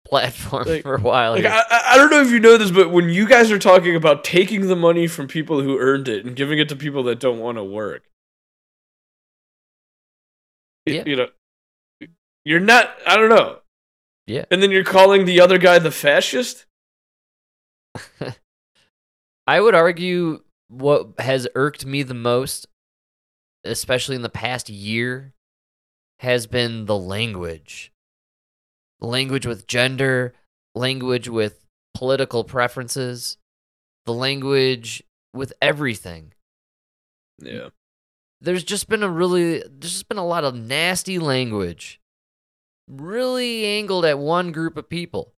[0.04, 1.32] platform Like- for a while.
[1.32, 1.44] Like.
[1.46, 3.96] I, I- I don't know if you know this, but when you guys are talking
[3.96, 7.18] about taking the money from people who earned it and giving it to people that
[7.18, 8.04] don't want to work,
[10.84, 11.02] Yeah.
[11.06, 11.28] you know,
[12.44, 12.94] you're not.
[13.06, 13.58] I don't know.
[14.26, 14.44] Yeah.
[14.50, 16.66] And then you're calling the other guy the fascist.
[19.46, 22.66] I would argue what has irked me the most,
[23.64, 25.34] especially in the past year,
[26.20, 27.92] has been the language.
[29.00, 30.34] Language with gender,
[30.74, 33.36] language with political preferences,
[34.06, 35.02] the language
[35.34, 36.32] with everything.
[37.38, 37.68] Yeah.
[38.40, 42.00] There's just been a really, there's just been a lot of nasty language,
[42.88, 45.32] really angled at one group of people.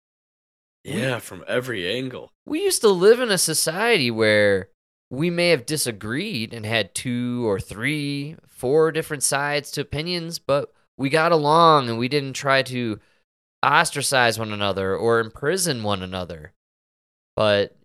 [0.83, 2.31] Yeah, from every angle.
[2.45, 4.69] we used to live in a society where
[5.09, 10.73] we may have disagreed and had two or three, four different sides to opinions, but
[10.97, 12.99] we got along and we didn't try to
[13.63, 16.53] ostracize one another or imprison one another.
[17.35, 17.77] But,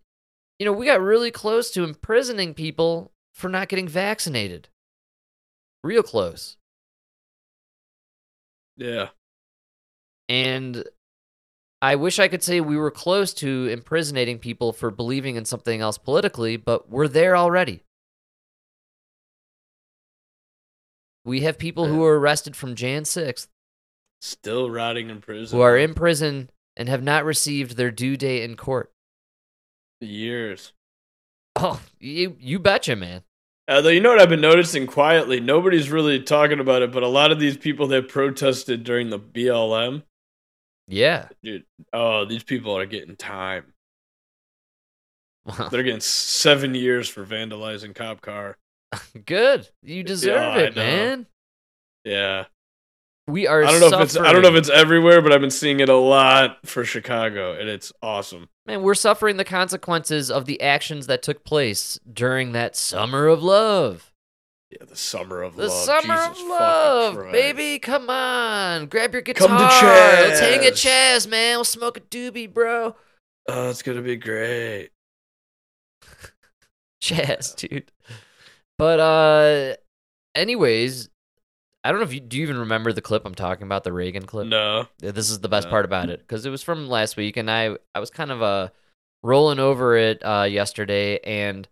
[0.59, 4.69] you know, we got really close to imprisoning people for not getting vaccinated.
[5.85, 6.57] Real close.
[8.77, 9.09] Yeah.
[10.29, 10.85] And
[11.83, 15.81] I wish I could say we were close to imprisoning people for believing in something
[15.81, 17.83] else politically, but we're there already.
[21.25, 23.49] We have people who were arrested from Jan 6th
[24.21, 25.59] Still rotting in prison.
[25.59, 28.93] who are in prison and have not received their due date in court.
[30.01, 30.73] years.
[31.57, 33.25] Oh, you you betcha, man.
[33.69, 37.09] Although you know what I've been noticing quietly, nobody's really talking about it, but a
[37.09, 40.03] lot of these people that protested during the BLM,
[40.89, 41.29] Yeah.
[41.43, 43.73] dude, oh, these people are getting time.
[45.71, 48.59] They're getting seven years for vandalizing cop car.
[49.27, 49.69] Good.
[49.83, 51.27] You deserve I it, man.
[52.05, 52.45] Yeah,
[53.29, 55.41] We are I don't know if it's I don't know if it's everywhere, but I've
[55.41, 58.49] been seeing it a lot for Chicago, and it's awesome.
[58.67, 63.43] Man, we're suffering the consequences of the actions that took place during that summer of
[63.43, 64.12] love.
[64.73, 65.73] Yeah, the summer of The love.
[65.73, 67.79] summer Jesus of love, baby.
[67.79, 68.87] Come on.
[68.87, 69.49] Grab your guitar.
[69.49, 71.27] Come to Let's hang at Chaz.
[71.27, 71.59] Chaz, man.
[71.59, 72.97] We'll smoke a doobie, bro.
[73.49, 74.91] Oh, it's gonna be great.
[77.03, 77.91] Chaz, dude.
[78.79, 79.77] But uh
[80.35, 81.11] anyways,
[81.85, 83.93] I don't know if you do you even remember the clip I'm talking about, the
[83.93, 84.47] Reagan clip?
[84.47, 85.71] No, This is the best No.
[85.73, 88.41] part about it because it was from last week, and I I was kind of
[88.43, 88.69] uh
[89.23, 91.69] rolling over it uh yesterday, and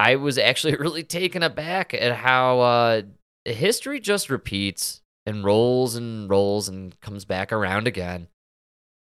[0.00, 3.02] I was actually really taken aback at how uh
[3.44, 8.28] history just repeats and rolls and rolls and comes back around again.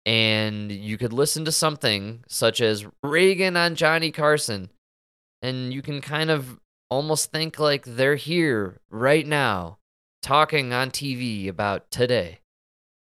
[0.05, 4.69] And you could listen to something such as Reagan on Johnny Carson,
[5.41, 9.79] and you can kind of almost think like they're here right now
[10.21, 12.39] talking on TV about today.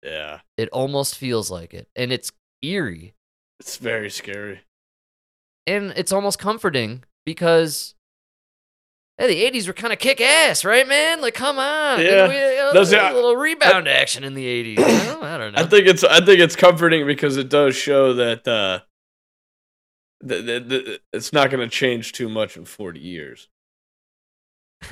[0.04, 1.88] yeah, It almost feels like it.
[1.96, 2.30] And it's
[2.62, 3.14] eerie.
[3.58, 4.60] it's very scary.
[5.66, 7.94] And it's almost comforting because
[9.18, 11.20] hey, the 80s were kind of kick ass, right, man?
[11.20, 12.00] Like, come on.
[12.00, 12.28] Yeah.
[12.28, 14.78] We- uh, Those- a little rebound action in the 80s.
[14.78, 15.20] you know?
[15.22, 15.62] I don't know.
[15.62, 18.80] I think it's I think it's comforting because it does show that uh,
[20.22, 23.48] that, that, that it's not going to change too much in forty years.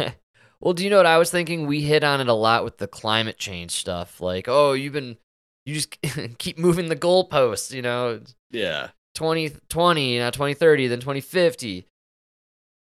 [0.60, 1.66] well, do you know what I was thinking?
[1.66, 4.20] We hit on it a lot with the climate change stuff.
[4.20, 5.16] Like, oh, you've been,
[5.64, 5.96] you just
[6.38, 8.20] keep moving the goalposts, you know,
[8.50, 11.86] Yeah, 2020, you know, 2030, then 2050.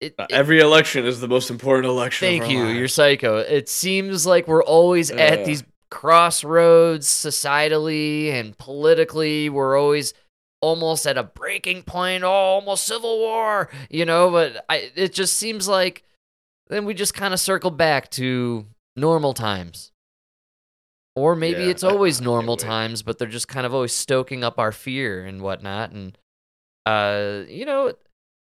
[0.05, 2.27] It, Uh, it- every election is the most important election.
[2.27, 2.63] Thank you.
[2.65, 2.77] lives.
[2.77, 3.37] You're psycho.
[3.37, 9.49] It seems like we're always at these crossroads societally and politically.
[9.49, 10.13] We're always
[10.61, 12.23] almost at a breaking point.
[12.23, 16.03] Oh, almost civil war, you know, but I, it just seems like
[16.67, 19.91] then we just kind of circle back to normal times.
[21.15, 24.43] Or maybe Yeah, it's always I normal times, but they're just kind of always stoking
[24.43, 25.91] up our fear and whatnot.
[25.91, 26.17] And,
[26.85, 27.93] uh, you know,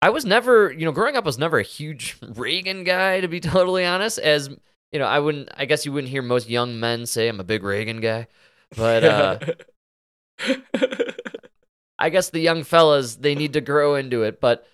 [0.01, 3.29] I was never, you know, growing up, I was never a huge Reagan guy, to
[3.29, 4.19] be totally honest.
[4.19, 4.49] As
[4.93, 7.45] you know, I wouldn't, I guess you wouldn't hear most young men say I'm a
[7.45, 8.27] big Reagan guy,
[8.77, 9.39] but uh,
[11.99, 14.41] I guess the young fellas they need to grow into it.
[14.41, 14.67] But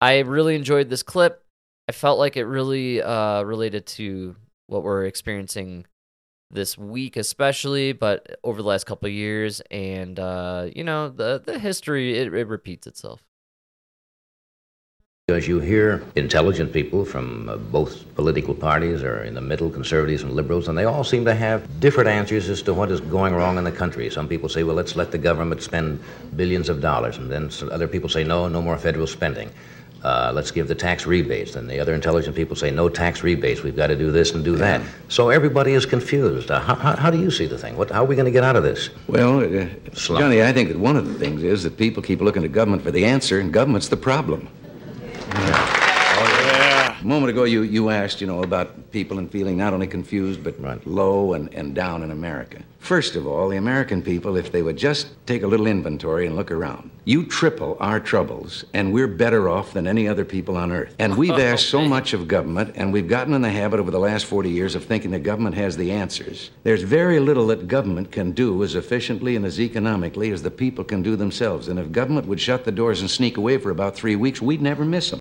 [0.00, 1.44] I really enjoyed this clip.
[1.88, 5.86] I felt like it really uh, related to what we're experiencing
[6.50, 11.42] this week, especially, but over the last couple of years, and uh, you know, the
[11.44, 13.22] the history it, it repeats itself.
[15.30, 20.22] As you hear intelligent people from uh, both political parties or in the middle, conservatives
[20.24, 23.34] and liberals, and they all seem to have different answers as to what is going
[23.34, 24.10] wrong in the country.
[24.10, 26.00] Some people say, well, let's let the government spend
[26.34, 27.16] billions of dollars.
[27.16, 29.50] And then other people say, no, no more federal spending.
[30.02, 31.54] Uh, let's give the tax rebates.
[31.56, 33.62] And the other intelligent people say, no tax rebates.
[33.62, 34.80] We've got to do this and do that.
[35.08, 36.50] So everybody is confused.
[36.50, 37.76] Uh, how, how, how do you see the thing?
[37.76, 38.90] What, how are we going to get out of this?
[39.06, 42.42] Well, uh, Johnny, I think that one of the things is that people keep looking
[42.42, 44.48] to government for the answer, and government's the problem.
[47.00, 50.44] A moment ago, you, you asked, you know, about people and feeling not only confused,
[50.44, 50.86] but Right.
[50.86, 52.58] low and, and down in America.
[52.78, 56.36] First of all, the American people, if they would just take a little inventory and
[56.36, 60.72] look around, you triple our troubles, and we're better off than any other people on
[60.72, 60.94] earth.
[60.98, 63.90] And we've oh, asked so much of government, and we've gotten in the habit over
[63.90, 66.50] the last 40 years of thinking that government has the answers.
[66.64, 70.84] There's very little that government can do as efficiently and as economically as the people
[70.84, 71.68] can do themselves.
[71.68, 74.60] And if government would shut the doors and sneak away for about three weeks, we'd
[74.60, 75.20] never miss them.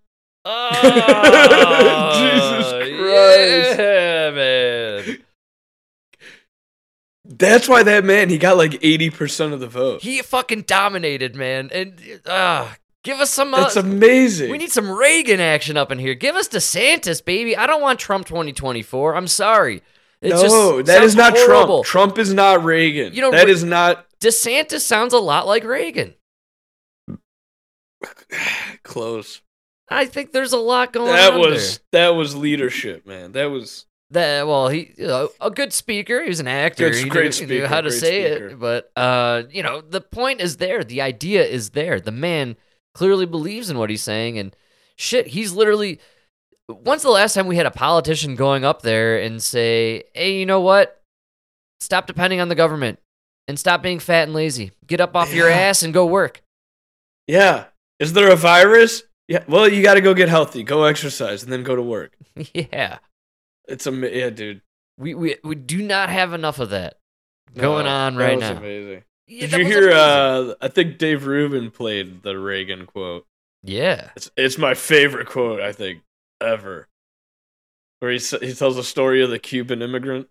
[0.51, 3.79] Oh, Jesus Christ.
[3.79, 5.17] Yeah, man.
[7.25, 10.01] That's why that man he got like 80% of the vote.
[10.01, 11.69] He fucking dominated, man.
[11.71, 12.69] And uh,
[13.03, 13.53] give us some.
[13.53, 14.49] Uh, That's amazing.
[14.49, 16.15] we need some Reagan action up in here.
[16.15, 17.55] Give us DeSantis, baby.
[17.55, 19.15] I don't want Trump 2024.
[19.15, 19.83] I'm sorry.
[20.21, 21.83] It no, that is not horrible.
[21.83, 22.15] Trump.
[22.15, 23.13] Trump is not Reagan.
[23.13, 26.15] You know, that Re- is not DeSantis sounds a lot like Reagan.
[28.83, 29.41] close.
[29.89, 33.31] I think there's a lot going That on was that was leadership, man.
[33.31, 33.85] That was.
[34.11, 36.23] That well, he you know, a good speaker.
[36.23, 36.91] He was an actor.
[36.91, 38.47] He great knew, he knew how to say speaker.
[38.47, 38.59] it.
[38.59, 40.83] But uh, you know, the point is there.
[40.83, 41.99] The idea is there.
[41.99, 42.55] The man
[42.95, 44.55] clearly believes in what he's saying, and
[44.95, 45.99] shit, he's literally.
[46.67, 50.45] When's the last time we had a politician going up there and say, "Hey, you
[50.45, 51.01] know what?
[51.81, 52.99] Stop depending on the government
[53.47, 54.71] and stop being fat and lazy.
[54.85, 56.41] Get up off your ass and go work."
[57.27, 57.65] yeah.
[57.99, 59.03] Is there a virus?
[59.29, 59.43] Yeah.
[59.47, 62.17] Well, you got to go get healthy, go exercise, and then go to work.
[62.53, 62.97] yeah.
[63.67, 64.61] It's a yeah, dude.
[64.97, 66.95] We, we we do not have enough of that
[67.55, 68.57] going No, on that right now.
[68.57, 69.03] Amazing.
[69.27, 69.91] Yeah, Did you hear?
[69.91, 73.27] Uh, I think Dave Rubin played the Reagan quote.
[73.63, 74.09] yeah.
[74.15, 76.01] It's it's my favorite quote I think
[76.41, 76.87] ever.
[77.99, 80.27] Where he he tells the story of the Cuban immigrant.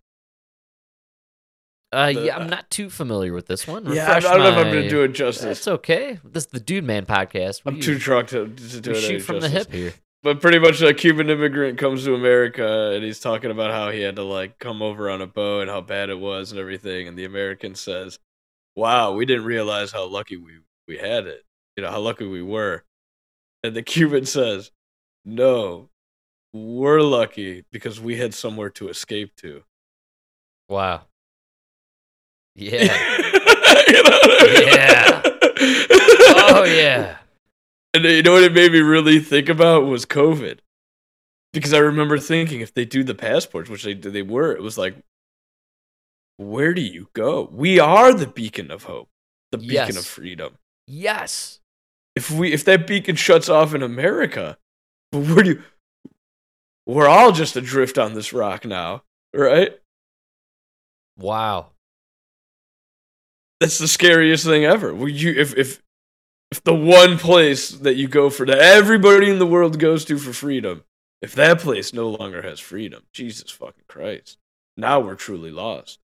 [1.93, 3.91] Uh, The- yeah, I'm not too familiar with this one.
[3.93, 5.45] Yeah, I, I don't know if I'm going to do it justice.
[5.45, 6.19] That's okay.
[6.23, 7.65] This is the Dude Man podcast.
[7.65, 9.01] We, I'm too drunk to, to do it.
[9.01, 9.95] shoot from the hip here.
[10.23, 14.01] But pretty much, a Cuban immigrant comes to America and he's talking about how he
[14.01, 17.07] had to like come over on a boat and how bad it was and everything.
[17.07, 18.19] And the American says,
[18.75, 20.59] "Wow, we didn't realize how lucky we
[20.89, 21.45] we had it.
[21.77, 22.83] You know how lucky we were."
[23.63, 24.73] And the Cuban says,
[25.25, 25.89] "No,
[26.53, 29.63] we're lucky because we had somewhere to escape to."
[30.69, 31.03] Wow.
[32.59, 32.97] Yeah.
[33.89, 34.21] You know?
[34.73, 35.23] Yeah.
[35.25, 37.17] oh yeah.
[37.95, 40.59] And you know what it made me really think about was COVID.
[41.55, 44.77] Because I remember thinking if they do the passports, which they they were, it was
[44.77, 44.95] like,
[46.37, 47.49] where do you go?
[47.51, 49.09] We are the beacon of hope,
[49.53, 49.97] the beacon Yes.
[49.97, 50.59] of freedom.
[50.87, 51.61] Yes.
[52.15, 54.59] If we if that beacon shuts off in America,
[55.13, 55.63] but where do you
[56.87, 59.03] we're all just adrift on this rock now,
[59.35, 59.79] right?
[61.17, 61.71] Wow.
[63.61, 64.95] That's the scariest thing ever.
[64.95, 65.83] Will you if if
[66.51, 70.19] if the one place that you go for that everybody in the world goes to
[70.19, 70.85] for freedom,
[71.21, 74.39] if that place no longer has freedom, Jesus fucking Christ.
[74.77, 75.99] Now we're truly lost.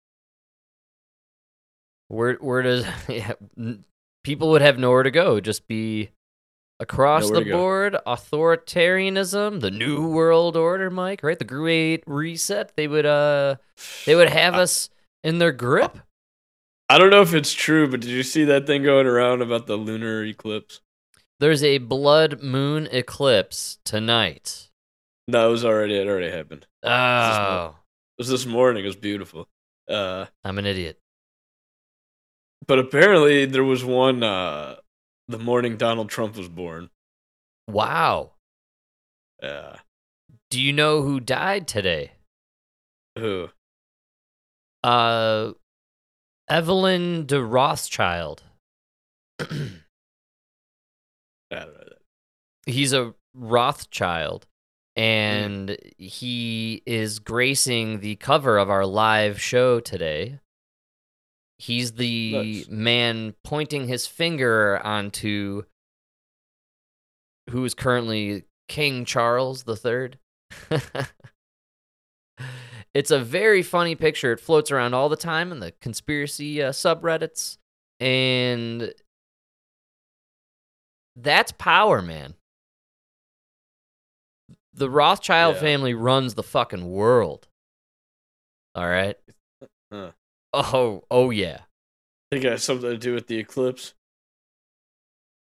[2.08, 3.34] Where where does yeah,
[4.24, 5.40] people would have nowhere to go?
[5.40, 6.10] Just be
[6.80, 11.24] across Nowhere the board, authoritarianism, the new world order, Mike.
[11.24, 12.76] Right, the Great Reset.
[12.76, 13.56] They would uh,
[14.06, 14.90] they would have us
[15.24, 16.00] in their grip.
[16.90, 19.68] I don't know if it's true, but did you see that thing going around about
[19.68, 20.82] the lunar eclipse?
[21.40, 24.70] There's a blood moon eclipse tonight.
[25.28, 26.68] No, it was already it already happened.
[26.84, 27.76] Oh,
[28.18, 29.48] It was this morning, it was beautiful.
[29.90, 31.00] Uh I'm an idiot.
[32.68, 34.76] but apparently there was one uh
[35.28, 36.90] the morning Donald Trump was born.
[37.68, 38.34] Wow.
[39.42, 39.78] Uh
[40.50, 42.12] Do you know who died today?
[43.18, 43.50] who?
[44.84, 45.54] Uh,
[46.54, 48.44] Evelyn de Rothschild.
[49.40, 49.46] I
[51.50, 51.96] don't know.
[52.68, 54.46] He's a Rothschild,
[54.96, 55.04] mm-hmm.
[55.04, 60.42] and he is gracing the cover of our live show today.
[61.58, 65.64] He's the man pointing his finger onto
[67.50, 70.12] who is currently King Charles III.
[72.94, 74.32] it's a very funny picture.
[74.34, 77.58] It floats around all the time in the conspiracy uh, subreddits,
[78.00, 78.94] and
[81.16, 82.36] that's power, man.
[84.74, 85.62] The Rothschild Yeah.
[85.62, 87.48] family runs the fucking world.
[88.76, 89.16] All right.
[89.92, 90.12] Huh.
[90.52, 91.62] Oh, oh yeah.
[92.32, 93.94] Think it has something to do with the eclipse.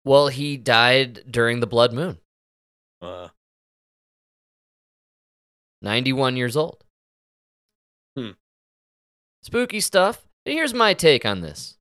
[0.04, 2.18] Well, he died during the blood moon.
[3.00, 3.28] Uh,
[5.80, 6.83] 91 years old.
[8.16, 8.30] Hmm.
[9.42, 10.26] Spooky stuff.
[10.46, 11.78] And here's my take on this.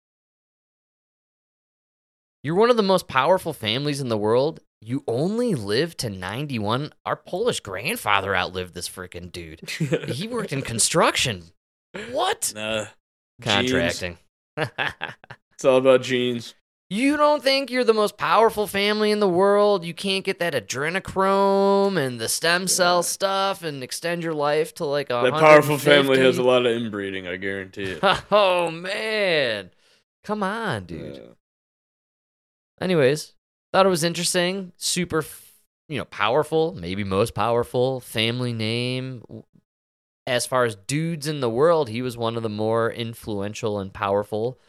[2.43, 4.59] You're one of the most powerful families in the world.
[4.81, 6.91] You only live to 91.
[7.05, 9.61] Our Polish grandfather outlived this freaking dude.
[10.09, 11.45] he worked in construction.
[12.11, 12.51] What?
[12.55, 12.87] nah.
[13.41, 14.17] Contracting.
[15.53, 16.55] It's all about genes.
[16.89, 19.83] You don't think you're the most powerful family in the world?
[19.83, 24.85] You can't get that adrenochrome and the stem cell stuff and extend your life to
[24.85, 27.27] like a That powerful family has a lot of inbreeding.
[27.27, 28.03] I guarantee it.
[28.31, 29.71] Oh man,
[30.23, 31.17] come on, dude.
[31.17, 31.33] Uh,
[32.79, 33.33] Anyways,
[33.71, 34.73] thought it was interesting.
[34.77, 35.23] Super,
[35.87, 36.75] you know, powerful.
[36.77, 39.23] Maybe most powerful family name.
[40.27, 43.93] As far as dudes in the world, he was one of the more influential and
[43.93, 44.59] powerful.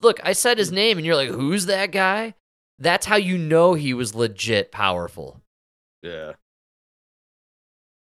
[0.00, 2.34] Look, I said his name, and you're like, "Who's that guy?"
[2.78, 5.40] That's how you know he was legit powerful.
[6.02, 6.34] yeah.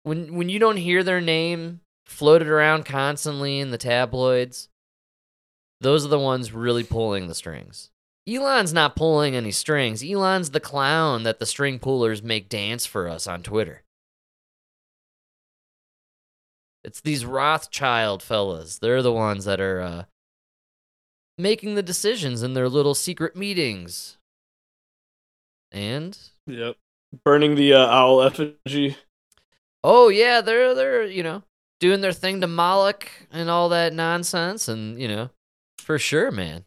[0.03, 4.69] when when you don't hear their name floated around constantly in the tabloids,
[5.79, 7.89] those are the ones really pulling the strings.
[8.29, 10.03] Elon's not pulling any strings.
[10.03, 13.83] Elon's the clown that the string pullers make dance for us on Twitter.
[16.83, 18.77] It's these Rothschild fellas.
[18.79, 20.03] They're the ones that are uh,
[21.41, 24.17] making the decisions in their little secret meetings.
[25.71, 26.17] And
[26.47, 26.75] Yep.
[27.25, 28.95] Burning the uh, owl effigy.
[29.83, 31.43] Oh yeah, they're they're you know
[31.79, 35.29] doing their thing to Moloch and all that nonsense, and you know,
[35.77, 36.63] for sure, man.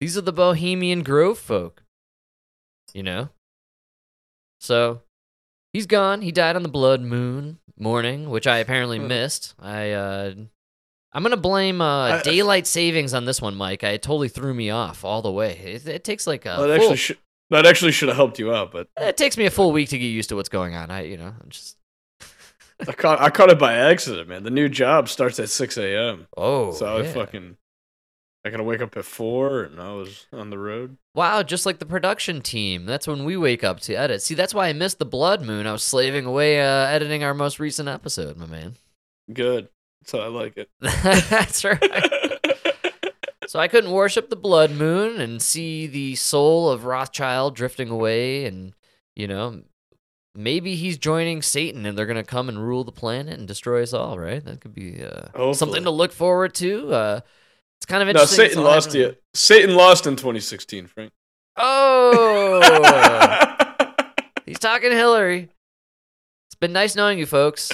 [0.00, 1.82] These are the Bohemian Grove folk.
[2.94, 3.30] You know.
[4.60, 5.00] So,
[5.72, 6.20] he's gone.
[6.20, 9.54] He died on the blood moon morning, which I apparently missed.
[9.58, 10.34] I uh,
[11.12, 13.84] I'm gonna blame uh, I- daylight savings on this one, Mike.
[13.84, 15.58] I it totally threw me off all the way.
[15.58, 17.18] It, it takes like a that actually should
[17.50, 19.98] that actually should have helped you out, but it takes me a full week to
[19.98, 20.90] get used to what's going on.
[20.90, 21.76] I you know I'm just
[22.88, 24.44] I caught I caught it by accident, man.
[24.44, 26.26] The new job starts at six a.m.
[26.36, 27.12] oh so I yeah.
[27.12, 27.56] fucking
[28.44, 30.96] I gotta wake up at four, and I was on the road.
[31.14, 32.86] Wow, just like the production team.
[32.86, 34.22] That's when we wake up to edit.
[34.22, 35.66] See, that's why I missed the blood moon.
[35.66, 38.76] I was slaving away uh, editing our most recent episode, my man.
[39.30, 39.68] Good.
[40.10, 40.68] How I like it.
[40.80, 41.82] that's right.
[43.46, 48.44] so I couldn't worship the blood moon and see the soul of Rothschild drifting away
[48.46, 48.74] and,
[49.14, 49.62] you know,
[50.34, 53.82] maybe he's joining Satan and they're going to come and rule the planet and destroy
[53.82, 54.44] us all, right?
[54.44, 56.92] That could be uh, something to look forward to.
[56.92, 57.20] Uh,
[57.78, 58.44] it's kind of interesting.
[58.44, 59.16] it's Satan lost happening-.
[59.34, 61.12] Satan lost in 2016, Frank.
[61.56, 62.60] Oh,
[64.46, 65.48] he's talking Hillary.
[66.48, 67.70] It's been nice knowing you, folks.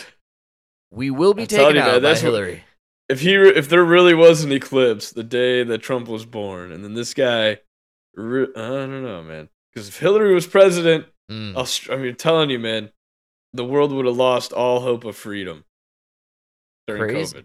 [0.90, 2.64] We will be I'm taken you, out man, by that's what- Hillary.
[3.08, 6.82] if he if there really was an eclipse the day that Trump was born, and
[6.84, 7.58] then this guy, I
[8.16, 9.48] don't know, man.
[9.72, 11.56] Because if Hillary was president, Mm.
[11.56, 12.90] Aust- I mean, I'm telling you, man,
[13.52, 15.64] the world would have lost all hope of freedom
[16.86, 17.38] during Crazy.
[17.38, 17.44] COVID.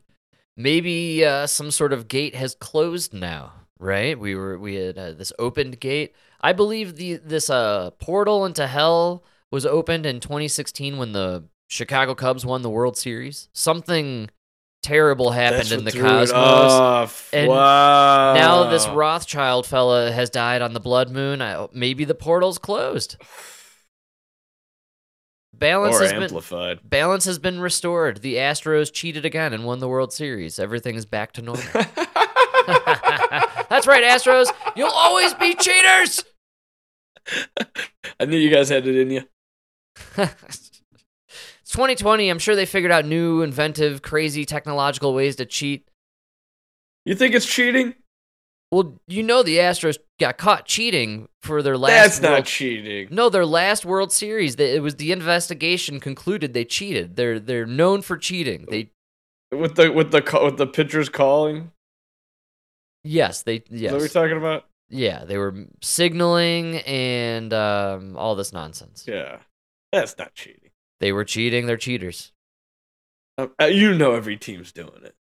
[0.56, 4.20] Maybe uh, some sort of gate has closed now, right?
[4.20, 6.14] We were we had uh, this opened gate.
[6.42, 12.14] I believe the this uh portal into hell was opened in 2016 when the Chicago
[12.14, 13.48] Cubs won the World Series.
[13.54, 14.30] Something
[14.84, 17.30] terrible happened That's in the cosmos.
[17.32, 18.34] And wow.
[18.34, 21.42] Now this Rothschild fella has died on the blood moon.
[21.42, 23.16] I, maybe the portal's closed.
[25.54, 26.82] Balance or has amplified.
[26.82, 28.22] been balance has been restored.
[28.22, 30.60] The Astros cheated again and won the World Series.
[30.60, 31.64] Everything is back to normal.
[33.70, 34.50] That's right, Astros.
[34.76, 36.26] You'll always be cheaters.
[38.20, 39.24] I knew you guys had it in you.
[41.72, 42.30] it's 2020.
[42.30, 45.88] I'm sure they figured out new, inventive, crazy technological ways to cheat.
[47.06, 47.96] You think it's cheating?
[48.74, 51.92] Well, you know the Astros got caught cheating for their last.
[51.94, 53.08] That's not World- cheating.
[53.12, 54.56] No, their last World Series.
[54.56, 57.16] It was the investigation concluded they cheated.
[57.16, 58.66] They're they're known for cheating.
[58.70, 58.92] They
[59.52, 61.72] With the with the with the pitchers calling.
[63.04, 64.66] yes, they Is yes what we're talking about?
[64.90, 69.06] yeah they were signaling and um, all this nonsense.
[69.08, 69.38] Yeah,
[69.94, 70.61] that's not cheating.
[71.02, 71.66] They were cheating.
[71.66, 72.32] They're cheaters.
[73.38, 75.16] Uh, uh, you know every team's doing it.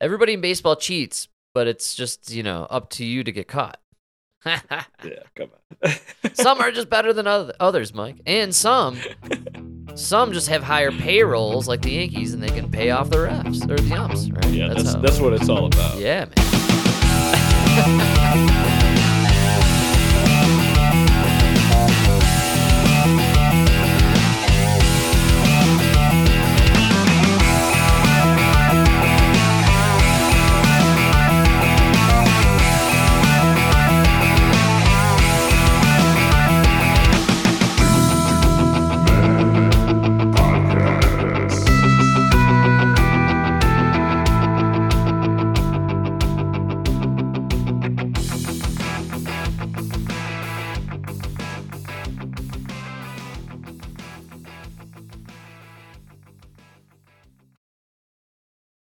[0.00, 3.78] Everybody in baseball cheats, but it's just you know up to you to get caught.
[4.46, 4.62] Yeah,
[5.36, 5.50] come
[5.84, 5.92] on.
[6.34, 8.96] some are just better than oth- others, Mike, and some
[9.94, 13.62] some just have higher payrolls like the Yankees, and they can pay off the refs
[13.70, 14.30] or the umps.
[14.30, 14.46] Right?
[14.46, 15.98] yeah, that's how- that's what it's all about.
[15.98, 16.32] Yeah, man.